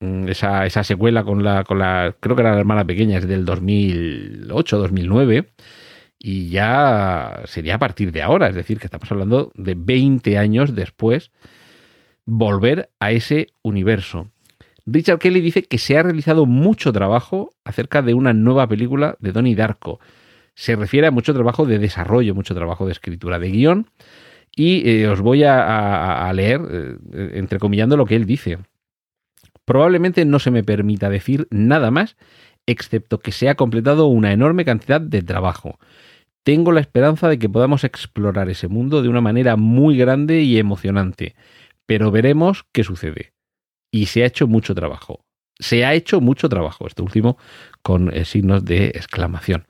mm, 0.00 0.28
esa, 0.28 0.84
secuela 0.84 1.24
con 1.24 1.42
la, 1.42 1.64
con 1.64 1.78
la, 1.78 2.14
creo 2.20 2.36
que 2.36 2.42
era 2.42 2.52
la 2.52 2.60
hermana 2.60 2.84
pequeña, 2.84 3.18
es 3.18 3.26
del 3.26 3.44
2008, 3.44 4.78
2009, 4.78 5.52
y 6.18 6.50
ya 6.50 7.42
sería 7.46 7.76
a 7.76 7.78
partir 7.78 8.12
de 8.12 8.22
ahora, 8.22 8.48
es 8.48 8.54
decir, 8.54 8.78
que 8.78 8.86
estamos 8.86 9.10
hablando 9.10 9.52
de 9.54 9.74
20 9.76 10.36
años 10.36 10.74
después, 10.74 11.30
volver 12.26 12.90
a 13.00 13.12
ese 13.12 13.48
universo. 13.62 14.30
Richard 14.84 15.18
Kelly 15.18 15.40
dice 15.40 15.62
que 15.62 15.78
se 15.78 15.96
ha 15.98 16.02
realizado 16.02 16.46
mucho 16.46 16.92
trabajo 16.92 17.50
acerca 17.64 18.02
de 18.02 18.14
una 18.14 18.32
nueva 18.32 18.66
película 18.66 19.16
de 19.20 19.32
Donnie 19.32 19.54
Darko. 19.54 20.00
Se 20.58 20.74
refiere 20.74 21.06
a 21.06 21.12
mucho 21.12 21.32
trabajo 21.32 21.66
de 21.66 21.78
desarrollo, 21.78 22.34
mucho 22.34 22.52
trabajo 22.52 22.84
de 22.84 22.90
escritura 22.90 23.38
de 23.38 23.48
guion, 23.48 23.86
y 24.56 24.90
eh, 24.90 25.06
os 25.06 25.20
voy 25.20 25.44
a, 25.44 26.28
leer, 26.34 26.60
eh, 26.68 27.30
entrecomillando 27.34 27.96
lo 27.96 28.06
que 28.06 28.16
él 28.16 28.26
dice. 28.26 28.58
Probablemente 29.64 30.24
no 30.24 30.40
se 30.40 30.50
me 30.50 30.64
permita 30.64 31.10
decir 31.10 31.46
nada 31.52 31.92
más, 31.92 32.16
excepto 32.66 33.20
que 33.20 33.30
se 33.30 33.48
ha 33.48 33.54
completado 33.54 34.06
una 34.06 34.32
enorme 34.32 34.64
cantidad 34.64 35.00
de 35.00 35.22
trabajo. 35.22 35.78
Tengo 36.42 36.72
la 36.72 36.80
esperanza 36.80 37.28
de 37.28 37.38
que 37.38 37.48
podamos 37.48 37.84
explorar 37.84 38.50
ese 38.50 38.66
mundo 38.66 39.00
de 39.00 39.08
una 39.08 39.20
manera 39.20 39.54
muy 39.54 39.96
grande 39.96 40.40
y 40.42 40.58
emocionante, 40.58 41.36
pero 41.86 42.10
veremos 42.10 42.64
qué 42.72 42.82
sucede. 42.82 43.32
Y 43.92 44.06
se 44.06 44.24
ha 44.24 44.26
hecho 44.26 44.48
mucho 44.48 44.74
trabajo. 44.74 45.20
Se 45.60 45.84
ha 45.84 45.94
hecho 45.94 46.20
mucho 46.20 46.48
trabajo, 46.48 46.88
este 46.88 47.02
último 47.02 47.38
con 47.82 48.12
eh, 48.12 48.24
signos 48.24 48.64
de 48.64 48.86
exclamación 48.88 49.64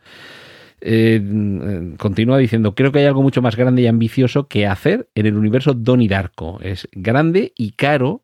eh, 0.81 1.95
continúa 1.99 2.39
diciendo, 2.39 2.75
creo 2.75 2.93
que 2.93 3.01
hay 3.01 3.07
algo 3.07 3.23
mucho 3.23 3.43
más 3.43 3.57
grande 3.57 3.83
y 3.83 3.87
ambicioso 3.87 4.49
que 4.49 4.67
hacer 4.67 5.09
en 5.15 5.27
el 5.27 5.37
universo 5.37 5.75
Donnie 5.75 6.09
Darko. 6.09 6.61
Es 6.63 6.89
grande 6.93 7.53
y 7.57 7.73
caro 7.73 8.23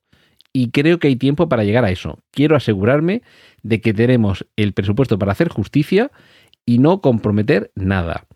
y 0.53 0.71
creo 0.71 0.99
que 0.99 1.09
hay 1.09 1.17
tiempo 1.17 1.49
para 1.49 1.65
llegar 1.65 1.85
a 1.85 1.91
eso. 1.91 2.21
Quiero 2.31 2.57
asegurarme 2.57 3.23
de 3.63 3.81
que 3.81 3.93
tenemos 3.93 4.47
el 4.57 4.73
presupuesto 4.73 5.19
para 5.19 5.33
hacer 5.33 5.49
justicia 5.49 6.11
y 6.65 6.79
no 6.79 7.01
comprometer 7.01 7.73
nada. 7.75 8.27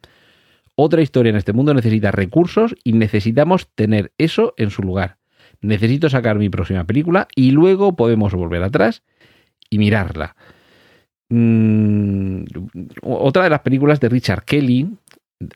Otra 0.74 1.02
historia 1.02 1.30
en 1.30 1.36
este 1.36 1.52
mundo 1.52 1.74
necesita 1.74 2.10
recursos 2.10 2.74
y 2.84 2.92
necesitamos 2.92 3.68
tener 3.74 4.12
eso 4.18 4.54
en 4.56 4.70
su 4.70 4.82
lugar. 4.82 5.18
Necesito 5.60 6.08
sacar 6.08 6.38
mi 6.38 6.50
próxima 6.50 6.84
película 6.84 7.28
y 7.34 7.50
luego 7.50 7.96
podemos 7.96 8.32
volver 8.32 8.62
atrás 8.62 9.02
y 9.70 9.78
mirarla. 9.78 10.36
Mm, 11.30 12.44
otra 13.02 13.44
de 13.44 13.50
las 13.50 13.60
películas 13.60 14.00
de 14.00 14.08
Richard 14.08 14.44
Kelly, 14.44 14.88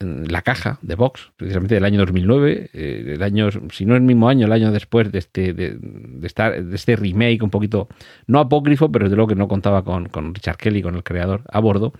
La 0.01 0.43
Caja, 0.43 0.79
de 0.83 0.95
Vox, 0.95 1.33
precisamente 1.37 1.75
del 1.75 1.85
año 1.85 1.99
2009, 2.01 2.71
eh, 2.73 3.13
el 3.15 3.23
año, 3.23 3.49
si 3.71 3.87
no 3.87 3.97
el 3.97 4.03
mismo 4.03 4.29
año, 4.29 4.47
el 4.47 4.53
año 4.53 4.71
después 4.71 5.11
de 5.11 5.19
este, 5.19 5.55
de, 5.55 5.77
de, 5.81 6.27
estar, 6.27 6.63
de 6.63 6.77
este 6.77 6.95
remake 6.95 7.43
un 7.43 7.51
poquito, 7.51 7.89
no 8.27 8.39
apócrifo, 8.39 8.93
pero 8.93 9.07
desde 9.07 9.17
luego 9.17 9.29
que 9.29 9.35
no 9.35 9.49
contaba 9.49 9.83
con, 9.83 10.35
Richard 10.35 10.57
Kelly, 10.59 10.83
con 10.83 10.95
el 10.95 11.03
creador, 11.03 11.43
a 11.51 11.59
bordo. 11.61 11.93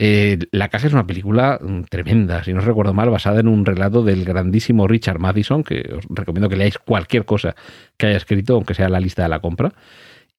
Eh, 0.00 0.38
la 0.52 0.68
Caja 0.68 0.86
es 0.86 0.92
una 0.92 1.06
película 1.06 1.58
mm, 1.60 1.82
tremenda, 1.84 2.44
si 2.44 2.52
no 2.52 2.60
recuerdo 2.60 2.94
mal, 2.94 3.10
basada 3.10 3.40
en 3.40 3.48
un 3.48 3.64
relato 3.64 4.02
del 4.02 4.24
grandísimo 4.24 4.86
Richard 4.86 5.18
Madison, 5.18 5.64
que 5.64 5.92
os 5.96 6.04
recomiendo 6.08 6.48
que 6.48 6.56
leáis 6.56 6.78
cualquier 6.78 7.24
cosa 7.24 7.56
que 7.96 8.06
haya 8.06 8.16
escrito, 8.16 8.54
aunque 8.54 8.74
sea 8.74 8.88
la 8.88 9.00
lista 9.00 9.22
de 9.22 9.28
la 9.28 9.40
compra. 9.40 9.72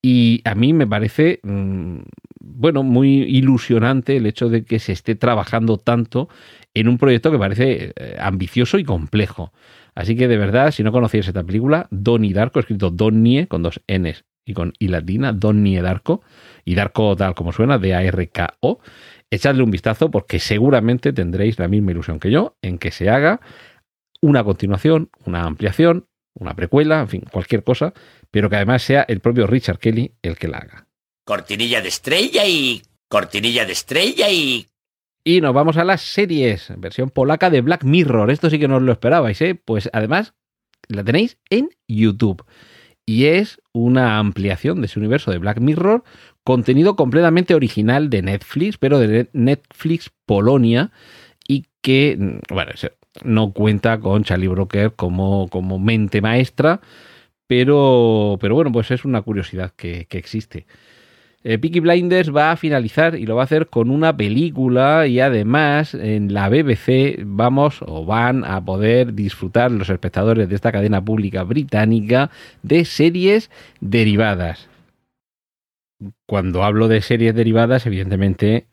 Y 0.02 0.42
a 0.46 0.56
mí 0.56 0.74
me 0.74 0.88
parece, 0.88 1.40
mmm, 1.44 2.00
bueno, 2.40 2.84
muy 2.84 3.24
ilusionante 3.24 4.18
el 4.18 4.26
hecho 4.26 4.50
de 4.50 4.64
que 4.64 4.80
se 4.80 4.94
esté 4.94 5.16
trabajando 5.16 5.78
tanto 5.78 6.30
en 6.74 6.88
un 6.88 6.98
proyecto 6.98 7.32
que 7.32 7.38
parece 7.38 7.94
eh, 7.96 8.16
ambicioso 8.20 8.78
y 8.78 8.84
complejo. 8.84 9.52
Así 9.96 10.16
que 10.16 10.28
de 10.28 10.38
verdad, 10.38 10.72
si 10.72 10.84
no 10.84 10.92
conocíais 10.92 11.28
esta 11.28 11.44
película, 11.44 11.88
Donnie 11.92 12.34
Darko, 12.34 12.60
escrito 12.60 12.90
Donnie 12.90 13.48
con 13.48 13.64
dos 13.64 13.82
Ns 13.88 14.24
y 14.46 14.54
con 14.54 14.74
I 14.80 14.88
latina, 14.88 15.34
Donnie 15.34 15.82
Darko, 15.82 16.22
y 16.64 16.76
Darko 16.76 17.16
tal 17.16 17.36
como 17.36 17.52
suena, 17.52 17.78
D-A-R-K-O, 17.78 18.80
echadle 19.30 19.64
un 19.64 19.72
vistazo 19.72 20.10
porque 20.10 20.40
seguramente 20.40 21.12
tendréis 21.14 21.60
la 21.60 21.68
misma 21.68 21.92
ilusión 21.92 22.20
que 22.20 22.32
yo 22.32 22.56
en 22.62 22.78
que 22.78 22.92
se 22.92 23.10
haga 23.10 23.42
una 24.22 24.44
continuación, 24.44 25.10
una 25.26 25.44
ampliación, 25.44 26.06
una 26.40 26.56
precuela, 26.56 27.02
en 27.02 27.08
fin, 27.08 27.24
cualquier 27.32 27.64
cosa, 27.64 27.94
pero 28.32 28.50
que 28.50 28.56
además 28.56 28.84
sea 28.84 29.06
el 29.08 29.20
propio 29.20 29.48
Richard 29.48 29.80
Kelly 29.80 30.14
el 30.22 30.38
que 30.38 30.48
la 30.48 30.58
haga. 30.58 30.88
Cortinilla 31.26 31.82
de 31.82 31.90
estrella 31.90 32.46
y... 32.46 32.82
Cortinilla 33.08 33.66
de 33.66 33.74
estrella 33.74 34.30
y... 34.30 34.68
Y 35.24 35.42
nos 35.42 35.54
vamos 35.54 35.78
a 35.78 35.84
las 35.84 36.02
series, 36.02 36.72
versión 36.78 37.10
polaca 37.10 37.50
de 37.50 37.62
Black 37.62 37.84
Mirror. 37.84 38.32
Esto 38.32 38.50
sí 38.50 38.58
que 38.58 38.68
no 38.68 38.78
os 38.78 38.82
lo 38.82 38.92
esperabais, 38.92 39.40
¿eh? 39.42 39.54
Pues 39.54 39.90
además 39.94 40.34
la 40.88 41.04
tenéis 41.04 41.38
en 41.50 41.70
YouTube. 41.88 42.46
Y 43.06 43.26
es 43.26 43.60
una 43.74 44.20
ampliación 44.20 44.82
de 44.82 44.86
ese 44.86 45.00
universo 45.00 45.32
de 45.32 45.40
Black 45.40 45.60
Mirror, 45.60 46.04
contenido 46.44 46.96
completamente 46.96 47.54
original 47.54 48.10
de 48.10 48.22
Netflix, 48.22 48.78
pero 48.78 49.00
de 49.00 49.30
Netflix 49.34 50.12
Polonia, 50.26 50.92
y 51.48 51.66
que, 51.82 52.40
bueno, 52.50 52.72
no 53.24 53.52
cuenta 53.54 54.00
con 54.00 54.24
Charlie 54.24 54.48
Broker 54.48 54.94
como, 54.94 55.48
como 55.50 55.80
mente 55.80 56.22
maestra, 56.22 56.82
pero, 57.48 58.38
pero 58.40 58.56
bueno, 58.56 58.72
pues 58.72 58.92
es 58.92 59.06
una 59.06 59.22
curiosidad 59.22 59.74
que, 59.76 60.06
que 60.06 60.18
existe. 60.18 60.66
Eh, 61.42 61.58
Peaky 61.58 61.80
Blinders 61.80 62.36
va 62.36 62.52
a 62.52 62.58
finalizar 62.58 63.16
y 63.16 63.26
lo 63.26 63.36
va 63.36 63.44
a 63.44 63.46
hacer 63.46 63.68
con 63.68 63.92
una 63.92 64.16
película 64.18 65.08
y 65.08 65.22
además 65.22 65.94
en 65.94 66.34
la 66.34 66.50
BBC 66.50 67.22
vamos 67.24 67.82
o 67.82 68.06
van 68.06 68.44
a 68.44 68.64
poder 68.64 69.14
disfrutar 69.14 69.72
los 69.72 69.90
espectadores 69.90 70.50
de 70.50 70.56
esta 70.56 70.74
cadena 70.74 71.04
pública 71.04 71.44
británica 71.44 72.30
de 72.62 72.84
series 72.84 73.50
derivadas. 73.80 74.68
Cuando 76.26 76.64
hablo 76.64 76.90
de 76.90 77.02
series 77.02 77.34
derivadas, 77.34 77.86
evidentemente 77.86 78.68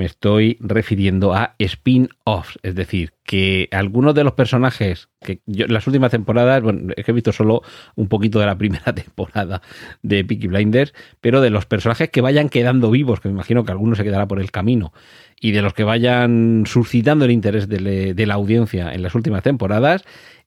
me 0.00 0.06
estoy 0.06 0.56
refiriendo 0.60 1.34
a 1.34 1.56
spin-offs, 1.58 2.58
es 2.62 2.74
decir, 2.74 3.12
que 3.22 3.68
algunos 3.70 4.14
de 4.14 4.24
los 4.24 4.32
personajes 4.32 5.10
que 5.20 5.42
yo 5.44 5.66
las 5.66 5.86
últimas 5.86 6.10
temporadas, 6.10 6.62
bueno, 6.62 6.94
es 6.96 7.04
que 7.04 7.10
he 7.10 7.14
visto 7.14 7.32
solo 7.32 7.60
un 7.96 8.08
poquito 8.08 8.40
de 8.40 8.46
la 8.46 8.56
primera 8.58 8.94
temporada 8.94 9.60
de 10.02 10.24
Peaky 10.24 10.46
Blinders, 10.46 10.94
pero 11.20 11.42
de 11.42 11.50
los 11.50 11.66
personajes 11.66 12.08
que 12.08 12.22
vayan 12.22 12.48
quedando 12.48 12.90
vivos, 12.90 13.20
que 13.20 13.28
me 13.28 13.34
imagino 13.34 13.62
que 13.62 13.72
alguno 13.72 13.94
se 13.94 14.02
quedará 14.02 14.26
por 14.26 14.40
el 14.40 14.50
camino, 14.50 14.94
y 15.38 15.50
de 15.50 15.60
los 15.60 15.74
que 15.74 15.84
vayan 15.84 16.64
suscitando 16.64 17.26
el 17.26 17.30
interés 17.30 17.68
de, 17.68 18.14
de 18.14 18.26
la 18.26 18.34
audiencia 18.34 18.94
en 18.94 19.02
las 19.02 19.14
últimas 19.14 19.42
temporadas, 19.42 20.02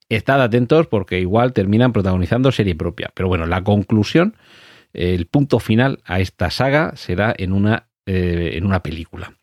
estad 0.10 0.41
atentos 0.41 0.88
porque 0.88 1.19
igual 1.19 1.53
terminan 1.53 1.93
protagonizando 1.93 2.51
serie 2.51 2.74
propia. 2.74 3.12
Pero 3.13 3.27
bueno, 3.27 3.45
la 3.45 3.63
conclusión, 3.63 4.36
el 4.93 5.27
punto 5.27 5.60
final 5.60 6.00
a 6.05 6.22
esta 6.22 6.50
saga 6.50 6.93
será 6.95 7.36
en 7.38 7.53
una 7.53 7.86
eh, 8.05 8.51
en 8.55 8.65
una 8.65 8.83
película. 8.83 9.33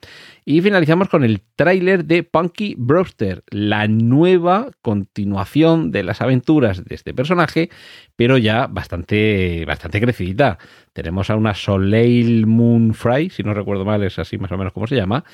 Y 0.45 0.61
finalizamos 0.61 1.09
con 1.09 1.25
el 1.25 1.41
tráiler 1.57 2.05
de 2.05 2.25
Punky 2.25 2.75
Brewster, 2.77 3.43
la 3.49 3.89
nueva 3.89 4.71
continuación 4.83 5.91
de 5.91 6.03
las 6.03 6.21
aventuras 6.21 6.85
de 6.85 6.95
este 6.95 7.15
personaje, 7.15 7.71
pero 8.17 8.37
ya 8.37 8.67
bastante, 8.67 9.65
bastante. 9.65 10.01
Tenemos 10.93 11.31
a 11.31 11.37
una 11.37 11.55
Soleil 11.55 12.47
Moon 12.47 12.93
Fry, 12.93 13.31
si 13.31 13.43
no 13.43 13.55
recuerdo 13.55 13.87
mal, 13.87 14.03
es 14.03 14.19
así 14.19 14.37
más 14.37 14.53
o 14.53 14.59
menos 14.59 14.75
como 14.75 14.87
se 14.87 14.97
llama, 14.97 15.25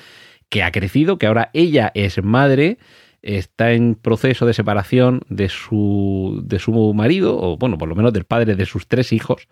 que 0.47 0.63
ha 0.63 0.71
crecido, 0.71 1.17
que 1.17 1.27
ahora 1.27 1.49
ella 1.53 1.91
es 1.95 2.23
madre, 2.23 2.77
está 3.21 3.73
en 3.73 3.95
proceso 3.95 4.45
de 4.45 4.53
separación 4.53 5.23
de 5.27 5.49
su, 5.49 6.41
de 6.45 6.59
su 6.59 6.93
marido, 6.93 7.37
o 7.37 7.57
bueno, 7.57 7.77
por 7.77 7.89
lo 7.89 7.95
menos 7.95 8.13
del 8.13 8.23
padre 8.23 8.55
de 8.55 8.65
sus 8.65 8.87
tres 8.87 9.11
hijos 9.11 9.49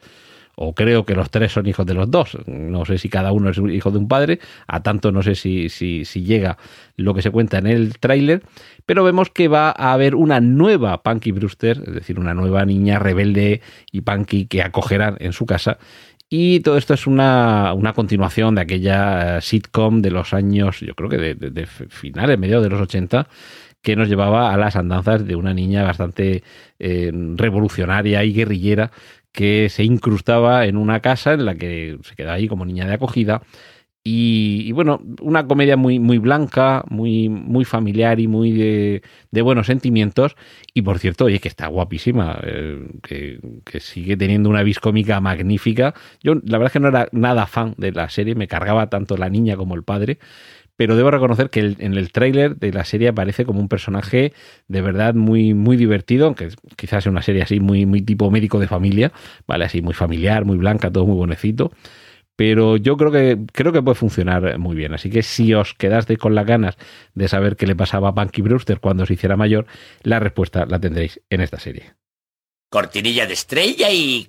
o 0.55 0.73
creo 0.73 1.05
que 1.05 1.15
los 1.15 1.29
tres 1.29 1.51
son 1.51 1.67
hijos 1.67 1.85
de 1.85 1.93
los 1.93 2.09
dos. 2.09 2.37
No 2.47 2.85
sé 2.85 2.97
si 2.97 3.09
cada 3.09 3.31
uno 3.31 3.49
es 3.49 3.57
hijo 3.57 3.91
de 3.91 3.97
un 3.97 4.07
padre, 4.07 4.39
a 4.67 4.83
tanto 4.83 5.11
no 5.11 5.21
sé 5.21 5.35
si, 5.35 5.69
si, 5.69 6.05
si 6.05 6.23
llega 6.23 6.57
lo 6.97 7.13
que 7.13 7.21
se 7.21 7.31
cuenta 7.31 7.57
en 7.57 7.67
el 7.67 7.97
tráiler, 7.99 8.43
pero 8.85 9.03
vemos 9.03 9.29
que 9.29 9.47
va 9.47 9.69
a 9.69 9.93
haber 9.93 10.15
una 10.15 10.39
nueva 10.39 11.03
Punky 11.03 11.31
Brewster, 11.31 11.81
es 11.85 11.93
decir, 11.93 12.19
una 12.19 12.33
nueva 12.33 12.65
niña 12.65 12.99
rebelde 12.99 13.61
y 13.91 14.01
punky 14.01 14.45
que 14.47 14.61
acogerán 14.61 15.17
en 15.19 15.33
su 15.33 15.45
casa. 15.45 15.77
Y 16.27 16.61
todo 16.61 16.77
esto 16.77 16.95
es 16.95 17.05
una, 17.05 17.73
una 17.75 17.93
continuación 17.93 18.55
de 18.55 18.61
aquella 18.61 19.41
sitcom 19.41 20.01
de 20.01 20.09
los 20.09 20.33
años, 20.33 20.79
yo 20.79 20.95
creo 20.95 21.09
que 21.09 21.35
de 21.35 21.65
finales, 21.67 22.39
mediados 22.39 22.63
de 22.63 22.69
los 22.71 22.81
80, 22.81 23.27
que 23.85 23.95
nos 23.95 24.09
llevaba 24.09 24.51
a 24.51 24.57
las 24.57 24.75
andanzas 24.75 25.25
de 25.25 25.35
una 25.35 25.53
niña 25.53 25.83
bastante 25.83 26.43
eh, 26.79 27.11
revolucionaria 27.35 28.23
y 28.23 28.33
guerrillera 28.33 28.91
que 29.35 29.69
se 29.69 29.83
incrustaba 29.83 30.65
en 30.65 30.77
una 30.77 31.01
casa 31.01 31.33
en 31.33 31.45
la 31.45 31.55
que 31.55 31.99
se 32.03 32.15
quedaba 32.15 32.35
ahí 32.35 32.47
como 32.47 32.65
niña 32.65 32.87
de 32.87 32.93
acogida. 32.93 33.41
Y, 34.07 34.71
bueno, 34.73 35.01
una 35.19 35.47
comedia 35.47 35.77
muy, 35.77 35.97
muy 35.97 36.19
blanca, 36.19 36.83
muy, 36.89 37.27
muy 37.27 37.65
familiar 37.65 38.19
y 38.19 38.27
muy 38.27 38.51
de, 38.51 39.01
buenos 39.41 39.65
sentimientos. 39.65 40.35
Y 40.75 40.83
por 40.83 40.99
cierto, 40.99 41.25
oye, 41.25 41.39
que 41.39 41.47
está 41.47 41.65
guapísima, 41.67 42.39
eh, 42.43 42.87
que, 43.01 43.39
que, 43.65 43.79
sigue 43.79 44.15
teniendo 44.15 44.47
una 44.47 44.61
vis 44.61 44.79
cómica 44.79 45.19
magnífica. 45.21 45.95
Yo 46.21 46.35
la 46.43 46.59
verdad 46.59 46.73
que 46.73 46.79
no 46.79 46.89
era 46.89 47.09
nada 47.13 47.47
fan 47.47 47.73
de 47.77 47.91
la 47.93 48.07
serie, 48.09 48.35
me 48.35 48.47
cargaba 48.47 48.91
tanto 48.91 49.17
la 49.17 49.29
niña 49.29 49.57
como 49.57 49.73
el 49.73 49.83
padre, 49.83 50.19
pero 50.75 50.95
debo 50.95 51.11
reconocer 51.11 51.49
que 51.49 51.75
en 51.79 51.93
el 51.93 52.11
tráiler 52.11 52.57
de 52.57 52.71
la 52.71 52.83
serie 52.83 53.09
aparece 53.09 53.45
como 53.45 53.59
un 53.59 53.67
personaje 53.67 54.33
de 54.67 54.81
verdad 54.81 55.13
muy, 55.13 55.53
muy 55.53 55.77
divertido, 55.77 56.25
aunque 56.25 56.49
quizás 56.75 57.03
sea 57.03 57.11
una 57.11 57.21
serie 57.21 57.41
así 57.41 57.59
muy, 57.59 57.85
muy 57.85 58.01
tipo 58.01 58.29
médico 58.31 58.59
de 58.59 58.67
familia, 58.67 59.11
¿vale? 59.47 59.65
Así 59.65 59.81
muy 59.81 59.93
familiar, 59.93 60.45
muy 60.45 60.57
blanca, 60.57 60.91
todo 60.91 61.05
muy 61.05 61.15
bonecito. 61.15 61.71
Pero 62.35 62.75
yo 62.75 62.97
creo 62.97 63.11
que, 63.11 63.37
creo 63.53 63.71
que 63.71 63.81
puede 63.81 63.95
funcionar 63.95 64.59
muy 64.59 64.75
bien. 64.75 64.93
Así 64.93 65.09
que 65.09 65.23
si 65.23 65.53
os 65.53 65.73
quedasteis 65.73 66.19
con 66.19 66.35
las 66.35 66.45
ganas 66.45 66.77
de 67.13 67.29
saber 67.29 67.55
qué 67.55 67.65
le 67.65 67.77
pasaba 67.77 68.09
a 68.09 68.13
Punky 68.13 68.41
Brewster 68.41 68.81
cuando 68.81 69.05
se 69.05 69.13
hiciera 69.13 69.37
mayor, 69.37 69.67
la 70.03 70.19
respuesta 70.19 70.65
la 70.65 70.79
tendréis 70.79 71.21
en 71.29 71.39
esta 71.39 71.59
serie. 71.59 71.93
Cortinilla 72.69 73.25
de 73.25 73.33
estrella 73.33 73.89
y 73.89 74.27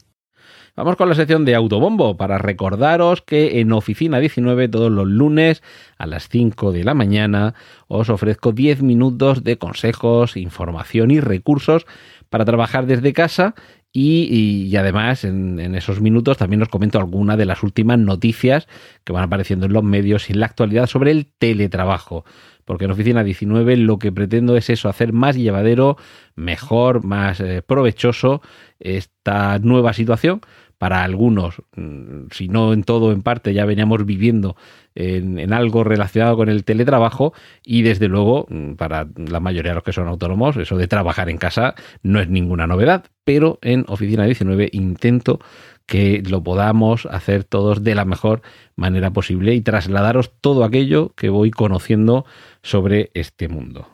Vamos 0.76 0.96
con 0.96 1.08
la 1.08 1.14
sección 1.14 1.46
de 1.46 1.54
Autobombo 1.54 2.18
para 2.18 2.36
recordaros 2.36 3.22
que 3.22 3.60
en 3.60 3.72
Oficina 3.72 4.18
19 4.18 4.68
todos 4.68 4.92
los 4.92 5.06
lunes 5.06 5.62
a 5.96 6.04
las 6.06 6.28
5 6.28 6.70
de 6.70 6.84
la 6.84 6.92
mañana 6.92 7.54
os 7.88 8.10
ofrezco 8.10 8.52
10 8.52 8.82
minutos 8.82 9.42
de 9.42 9.56
consejos, 9.56 10.36
información 10.36 11.10
y 11.10 11.20
recursos 11.20 11.86
para 12.28 12.44
trabajar 12.44 12.84
desde 12.84 13.14
casa 13.14 13.54
y, 13.90 14.76
además 14.76 15.24
en, 15.24 15.58
en, 15.58 15.74
esos 15.74 16.02
minutos 16.02 16.36
también 16.36 16.60
os 16.60 16.68
comento 16.68 16.98
alguna 16.98 17.38
de 17.38 17.46
las 17.46 17.62
últimas 17.62 17.98
noticias 17.98 18.68
que 19.04 19.14
van 19.14 19.24
apareciendo 19.24 19.64
en 19.64 19.72
los 19.72 19.82
medios 19.82 20.28
y 20.28 20.34
en 20.34 20.40
la 20.40 20.46
actualidad 20.46 20.88
sobre 20.88 21.10
el 21.10 21.32
teletrabajo 21.38 22.26
porque 22.66 22.84
en 22.84 22.90
Oficina 22.90 23.24
19 23.24 23.78
lo 23.78 23.98
que 23.98 24.12
pretendo 24.12 24.56
es 24.56 24.68
eso, 24.68 24.90
hacer 24.90 25.14
más 25.14 25.36
llevadero, 25.36 25.96
mejor, 26.34 27.04
más 27.04 27.40
eh, 27.40 27.62
provechoso 27.62 28.42
esta 28.78 29.58
nueva 29.60 29.94
situación 29.94 30.42
para 30.78 31.04
algunos, 31.04 31.62
mm, 31.76 32.26
si 32.30 32.48
no 32.48 32.72
en 32.72 32.84
todo, 32.84 33.12
en 33.12 33.22
parte, 33.22 33.54
ya 33.54 33.64
veníamos 33.64 34.04
viviendo 34.04 34.56
en, 34.94 35.38
en, 35.38 35.52
algo 35.52 35.84
relacionado 35.84 36.36
con 36.36 36.48
el 36.48 36.64
teletrabajo 36.64 37.32
y 37.64 37.82
desde 37.82 38.08
luego 38.08 38.46
mm, 38.48 38.74
para 38.74 39.08
la 39.16 39.40
mayoría 39.40 39.72
de 39.72 39.76
los 39.76 39.84
que 39.84 39.92
son 39.92 40.08
autónomos, 40.08 40.56
eso 40.56 40.76
de 40.76 40.86
trabajar 40.86 41.30
en 41.30 41.38
casa 41.38 41.74
no 42.02 42.20
es 42.20 42.28
ninguna 42.28 42.66
novedad, 42.66 43.04
pero 43.24 43.58
en 43.62 43.84
Oficina 43.88 44.24
19 44.24 44.68
intento 44.72 45.40
que 45.86 46.22
lo 46.28 46.42
podamos 46.42 47.06
hacer 47.06 47.44
todos 47.44 47.82
de 47.82 47.94
la 47.94 48.04
mejor 48.04 48.42
manera 48.74 49.12
posible 49.12 49.54
y 49.54 49.60
trasladaros 49.60 50.32
todo 50.40 50.64
aquello 50.64 51.14
que 51.16 51.30
voy 51.30 51.50
conociendo 51.50 52.26
sobre 52.62 53.10
este 53.14 53.48
mundo. 53.48 53.88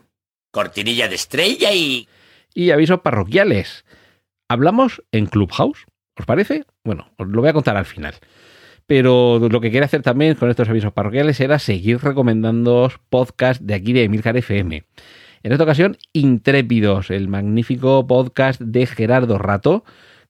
Cortinilla 0.50 1.08
de 1.08 1.14
estrella 1.14 1.72
y... 1.72 2.08
Y 2.54 2.70
avisos 2.70 3.00
parroquiales. 3.00 3.84
Hablamos 4.48 5.02
en 5.12 5.24
Clubhouse, 5.26 5.86
¿os 6.19 6.26
parece? 6.26 6.64
Bueno, 6.85 7.11
os 7.16 7.28
lo 7.28 7.40
voy 7.40 7.50
a 7.50 7.54
contar 7.54 7.76
al 7.76 7.85
final. 7.85 8.14
Pero 8.87 9.38
lo 9.38 9.61
que 9.61 9.71
quería 9.71 9.85
hacer 9.85 10.02
también 10.02 10.35
con 10.35 10.50
estos 10.50 10.69
avisos 10.69 10.92
parroquiales 10.92 11.40
era 11.40 11.59
seguir 11.59 11.99
recomendando 11.99 12.90
podcasts 13.09 13.66
de 13.66 13.75
aquí 13.75 13.92
de 13.92 14.04
Emilcar 14.04 14.37
FM. 14.37 14.85
En 15.45 15.52
esta 15.52 15.64
ocasión, 15.64 15.97
Intrépidos, 16.12 17.11
el 17.11 17.28
magnífico 17.28 18.07
podcast 18.07 18.61
de 18.61 18.87
Gerardo 18.87 19.39
Rato, 19.39 19.84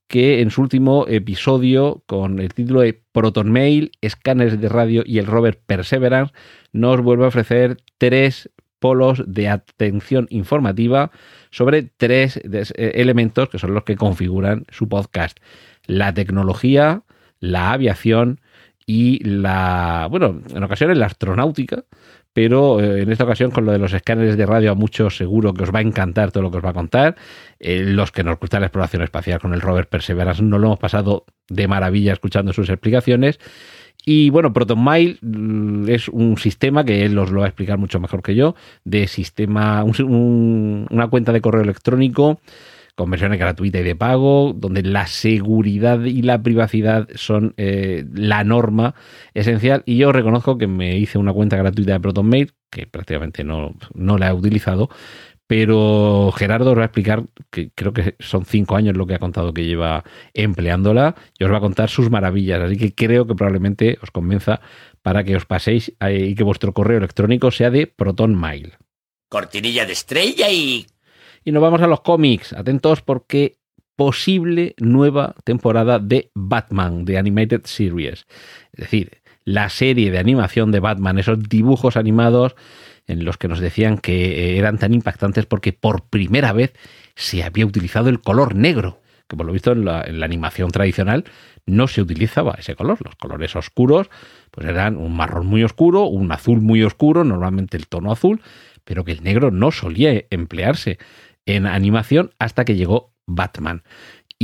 que 0.07 0.41
en 0.41 0.51
su 0.51 0.63
último 0.63 1.07
episodio, 1.09 2.03
con 2.07 2.39
el 2.39 2.53
título 2.53 2.81
de 2.81 3.03
Proton 3.13 3.51
Mail, 3.51 3.93
escáneres 4.01 4.61
de 4.61 4.69
radio 4.69 5.03
y 5.07 5.19
el 5.19 5.27
rover 5.27 5.59
Perseverance, 5.59 6.35
nos 6.73 7.01
vuelve 7.01 7.25
a 7.25 7.29
ofrecer 7.29 7.79
tres 7.99 8.51
polos 8.79 9.23
de 9.27 9.49
atención 9.49 10.27
informativa 10.29 11.13
sobre 11.51 11.83
tres 11.83 12.41
elementos 12.77 13.49
que 13.49 13.59
son 13.59 13.75
los 13.75 13.85
que 13.85 13.97
configuran 13.97 14.65
su 14.71 14.89
podcast. 14.89 15.39
La 15.93 16.15
tecnología, 16.15 17.03
la 17.41 17.73
aviación 17.73 18.41
y 18.87 19.23
la, 19.25 20.09
bueno, 20.11 20.41
en 20.55 20.63
ocasiones 20.63 20.99
la 20.99 21.07
astronáutica, 21.07 21.85
pero 22.33 22.81
eh, 22.81 23.03
en 23.03 23.13
esta 23.13 23.25
ocasión 23.25 23.51
con 23.51 23.65
lo 23.65 23.73
de 23.73 23.79
los 23.79 23.93
escáneres 23.93 24.37
de 24.37 24.47
radio 24.47 24.73
a 24.73 24.75
muchos 24.75 25.17
seguro 25.17 25.53
que 25.53 25.65
os 25.65 25.75
va 25.75 25.81
a 25.81 25.83
encantar 25.83 26.33
todo 26.33 26.43
lo 26.43 26.51
que 26.51 26.59
os 26.59 26.65
va 26.65 26.71
a 26.71 26.75
contar. 26.75 27.17
Eh, 27.59 27.83
los 27.85 28.11
que 28.11 28.25
nos 28.25 28.39
gusta 28.39 28.59
la 28.59 28.67
exploración 28.67 29.03
espacial 29.03 29.39
con 29.39 29.55
el 29.55 29.61
rover 29.61 29.89
Perseverance 29.89 30.43
no 30.43 30.59
lo 30.59 30.69
hemos 30.69 30.79
pasado 30.79 31.27
de 31.49 31.69
maravilla 31.69 32.13
escuchando 32.13 32.53
sus 32.53 32.69
explicaciones. 32.71 33.39
Y 34.05 34.31
bueno, 34.31 34.53
ProtonMail 34.53 35.19
mm, 35.21 35.89
es 35.89 36.09
un 36.09 36.39
sistema 36.39 36.85
que 36.85 37.05
él 37.05 37.17
os 37.19 37.31
lo 37.31 37.41
va 37.41 37.47
a 37.47 37.49
explicar 37.49 37.79
mucho 37.79 38.01
mejor 38.01 38.23
que 38.23 38.35
yo, 38.35 38.57
de 38.85 39.07
sistema, 39.07 39.85
un, 39.85 39.95
un, 40.03 40.87
una 40.91 41.09
cuenta 41.09 41.33
de 41.33 41.41
correo 41.41 41.63
electrónico 41.63 42.41
con 42.95 43.11
versiones 43.11 43.39
gratuitas 43.39 43.81
y 43.81 43.85
de 43.85 43.97
pago, 43.97 44.53
donde 44.55 44.83
la 44.83 45.07
seguridad 45.07 46.05
y 46.05 46.23
la 46.23 46.43
privacidad 46.43 47.09
son 47.15 47.55
eh, 47.57 48.05
la 48.13 48.45
norma 48.45 48.95
esencial. 49.35 49.83
Y 49.87 49.97
yo 49.97 50.13
reconozco 50.13 50.59
que 50.59 50.67
me 50.67 50.99
hice 50.99 51.19
una 51.19 51.33
cuenta 51.33 51.57
gratuita 51.57 51.93
de 51.93 52.01
ProtonMail, 52.01 52.53
que 52.71 52.87
prácticamente 52.87 53.45
no, 53.45 53.75
no 53.95 54.19
la 54.19 54.29
he 54.29 54.33
utilizado, 54.33 54.91
pero 55.53 56.33
Gerardo 56.33 56.71
os 56.71 56.79
va 56.79 56.83
a 56.83 56.87
explicar 56.87 57.25
que 57.51 57.71
creo 57.75 57.93
que 57.93 58.17
son 58.21 58.47
cinco 58.47 58.75
años 58.77 58.97
lo 58.97 59.07
que 59.07 59.15
ha 59.15 59.19
contado 59.19 59.53
que 59.53 59.67
lleva 59.67 60.03
empleándola 60.33 61.15
y 61.39 61.45
os 61.45 61.53
va 61.53 61.59
a 61.59 61.61
contar 61.61 61.91
sus 61.91 62.11
maravillas. 62.11 62.61
Así 62.63 62.79
que 62.79 62.95
creo 62.95 63.27
que 63.27 63.35
probablemente 63.35 63.99
os 64.03 64.11
convenza 64.11 64.63
para 65.03 65.25
que 65.25 65.37
os 65.37 65.45
paséis 65.45 65.93
y 66.01 66.35
que 66.35 66.43
vuestro 66.43 66.73
correo 66.73 66.97
electrónico 66.99 67.51
sea 67.51 67.71
de 67.71 67.87
ProtonMail. 67.87 68.79
Cortinilla 69.29 69.85
de 69.85 69.93
estrella 69.93 70.51
y 70.51 70.87
y 71.45 71.53
nos 71.53 71.63
vamos 71.63 71.83
a 71.83 71.87
los 71.87 72.01
cómics. 72.01 72.53
Atentos 72.53 73.03
porque 73.03 73.59
posible 73.97 74.75
nueva 74.79 75.35
temporada 75.45 75.99
de 75.99 76.31
Batman, 76.35 77.05
de 77.05 77.19
Animated 77.19 77.63
Series. 77.65 78.27
Es 78.73 78.85
decir, 78.85 79.23
la 79.45 79.69
serie 79.69 80.11
de 80.11 80.19
animación 80.19 80.71
de 80.73 80.81
Batman, 80.81 81.19
esos 81.19 81.49
dibujos 81.49 81.97
animados 81.97 82.55
en 83.07 83.25
los 83.25 83.37
que 83.37 83.49
nos 83.49 83.61
decían 83.61 83.99
que 83.99 84.59
eran 84.59 84.79
tan 84.79 84.95
impactantes 84.95 85.47
porque 85.47 85.73
por 85.73 86.09
primera 86.09 86.53
vez 86.53 86.73
se 87.17 87.43
había 87.43 87.67
utilizado 87.67 88.09
el 88.09 88.21
color 88.21 88.55
negro, 88.55 89.01
que 89.29 89.37
por 89.37 89.47
lo 89.47 89.53
visto 89.53 89.73
en 89.73 89.85
la, 89.85 90.03
en 90.03 90.21
la 90.21 90.27
animación 90.27 90.71
tradicional 90.71 91.25
no 91.67 91.89
se 91.89 92.01
utilizaba 92.01 92.57
ese 92.59 92.75
color. 92.75 92.99
Los 93.05 93.17
colores 93.17 93.55
oscuros 93.57 94.09
pues 94.51 94.67
eran 94.67 94.97
un 94.97 95.17
marrón 95.17 95.47
muy 95.47 95.65
oscuro, 95.65 96.05
un 96.05 96.31
azul 96.33 96.61
muy 96.61 96.83
oscuro, 96.83 97.25
normalmente 97.25 97.77
el 97.77 97.89
tono 97.89 98.13
azul, 98.13 98.41
pero 98.85 99.05
que 99.05 99.13
el 99.13 99.23
negro 99.23 99.51
no 99.51 99.71
solía 99.71 100.25
emplearse 100.31 100.99
en 101.47 101.67
animación 101.67 102.31
hasta 102.39 102.65
que 102.65 102.77
llegó 102.77 103.13
Batman. 103.27 103.83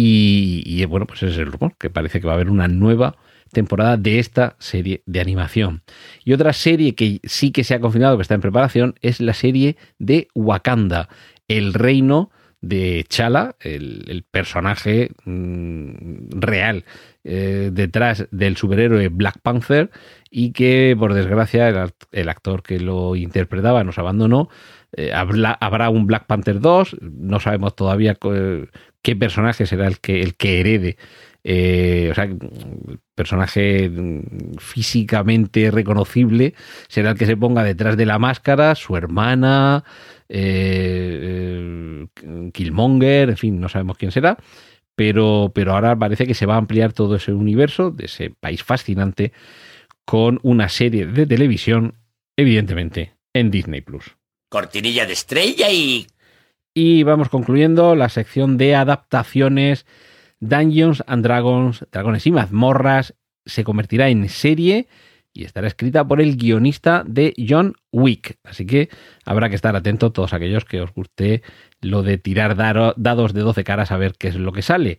Y, 0.00 0.84
bueno, 0.84 1.06
pues 1.06 1.24
ese 1.24 1.32
es 1.32 1.38
el 1.38 1.50
rumor, 1.50 1.74
que 1.76 1.90
parece 1.90 2.20
que 2.20 2.28
va 2.28 2.34
a 2.34 2.36
haber 2.36 2.50
una 2.50 2.68
nueva 2.68 3.16
temporada 3.52 3.96
de 3.96 4.20
esta 4.20 4.54
serie 4.60 5.02
de 5.06 5.20
animación. 5.20 5.82
Y 6.24 6.34
otra 6.34 6.52
serie 6.52 6.94
que 6.94 7.20
sí 7.24 7.50
que 7.50 7.64
se 7.64 7.74
ha 7.74 7.80
confirmado 7.80 8.16
que 8.16 8.22
está 8.22 8.34
en 8.34 8.40
preparación 8.40 8.94
es 9.00 9.20
la 9.20 9.34
serie 9.34 9.76
de 9.98 10.28
Wakanda, 10.36 11.08
el 11.48 11.74
reino 11.74 12.30
de 12.60 13.04
Chala, 13.08 13.56
el, 13.60 14.24
personaje 14.30 15.10
mmm, 15.24 16.28
real 16.30 16.84
eh, 17.24 17.70
detrás 17.72 18.28
del 18.30 18.56
superhéroe 18.56 19.08
Black 19.08 19.40
Panther 19.42 19.90
y 20.30 20.52
que 20.52 20.96
por 20.98 21.14
desgracia 21.14 21.68
el, 21.68 21.90
el 22.12 22.28
actor 22.28 22.62
que 22.62 22.80
lo 22.80 23.16
interpretaba 23.16 23.84
nos 23.84 23.98
abandonó 23.98 24.48
eh, 24.96 25.12
habrá, 25.12 25.90
un 25.90 26.06
Black 26.06 26.26
Panther 26.26 26.60
2, 26.60 26.96
no 27.02 27.40
sabemos 27.40 27.76
todavía 27.76 28.16
qué 29.02 29.16
personaje 29.16 29.66
será 29.66 29.86
el 29.86 30.00
que, 30.00 30.22
el 30.22 30.34
que 30.36 30.60
herede. 30.60 30.96
Eh, 31.44 32.08
o 32.10 32.14
sea, 32.14 32.28
personaje 33.14 33.90
físicamente 34.58 35.70
reconocible 35.70 36.54
será 36.88 37.10
el 37.10 37.18
que 37.18 37.26
se 37.26 37.36
ponga 37.36 37.64
detrás 37.64 37.96
de 37.96 38.06
la 38.06 38.18
máscara, 38.18 38.74
su 38.74 38.96
hermana, 38.96 39.84
eh, 40.28 42.06
Killmonger, 42.52 43.30
en 43.30 43.36
fin, 43.36 43.60
no 43.60 43.68
sabemos 43.68 43.98
quién 43.98 44.10
será. 44.10 44.38
Pero, 44.94 45.52
pero 45.54 45.74
ahora 45.74 45.96
parece 45.96 46.26
que 46.26 46.34
se 46.34 46.46
va 46.46 46.54
a 46.54 46.58
ampliar 46.58 46.92
todo 46.92 47.16
ese 47.16 47.32
universo 47.32 47.90
de 47.90 48.06
ese 48.06 48.30
país 48.30 48.64
fascinante 48.64 49.32
con 50.04 50.40
una 50.42 50.68
serie 50.68 51.06
de 51.06 51.26
televisión, 51.26 51.94
evidentemente, 52.36 53.14
en 53.32 53.50
Disney 53.50 53.80
Plus 53.80 54.17
cortinilla 54.48 55.06
de 55.06 55.12
estrella 55.12 55.70
y... 55.70 56.06
Y 56.74 57.02
vamos 57.02 57.28
concluyendo 57.28 57.96
la 57.96 58.08
sección 58.08 58.56
de 58.56 58.76
adaptaciones 58.76 59.84
Dungeons 60.40 61.02
and 61.06 61.24
Dragons, 61.24 61.84
Dragones 61.90 62.26
y 62.26 62.30
Mazmorras 62.30 63.14
se 63.44 63.64
convertirá 63.64 64.08
en 64.08 64.28
serie 64.28 64.86
y 65.32 65.44
estará 65.44 65.66
escrita 65.66 66.06
por 66.06 66.20
el 66.20 66.36
guionista 66.36 67.04
de 67.06 67.34
John 67.48 67.74
Wick. 67.92 68.38
Así 68.44 68.66
que 68.66 68.88
habrá 69.24 69.48
que 69.48 69.56
estar 69.56 69.74
atentos 69.76 70.12
todos 70.12 70.32
aquellos 70.32 70.64
que 70.64 70.80
os 70.80 70.92
guste 70.92 71.42
lo 71.80 72.02
de 72.02 72.18
tirar 72.18 72.56
dados 72.56 73.32
de 73.32 73.40
12 73.40 73.64
caras 73.64 73.92
a 73.92 73.96
ver 73.96 74.14
qué 74.18 74.28
es 74.28 74.36
lo 74.36 74.52
que 74.52 74.62
sale. 74.62 74.98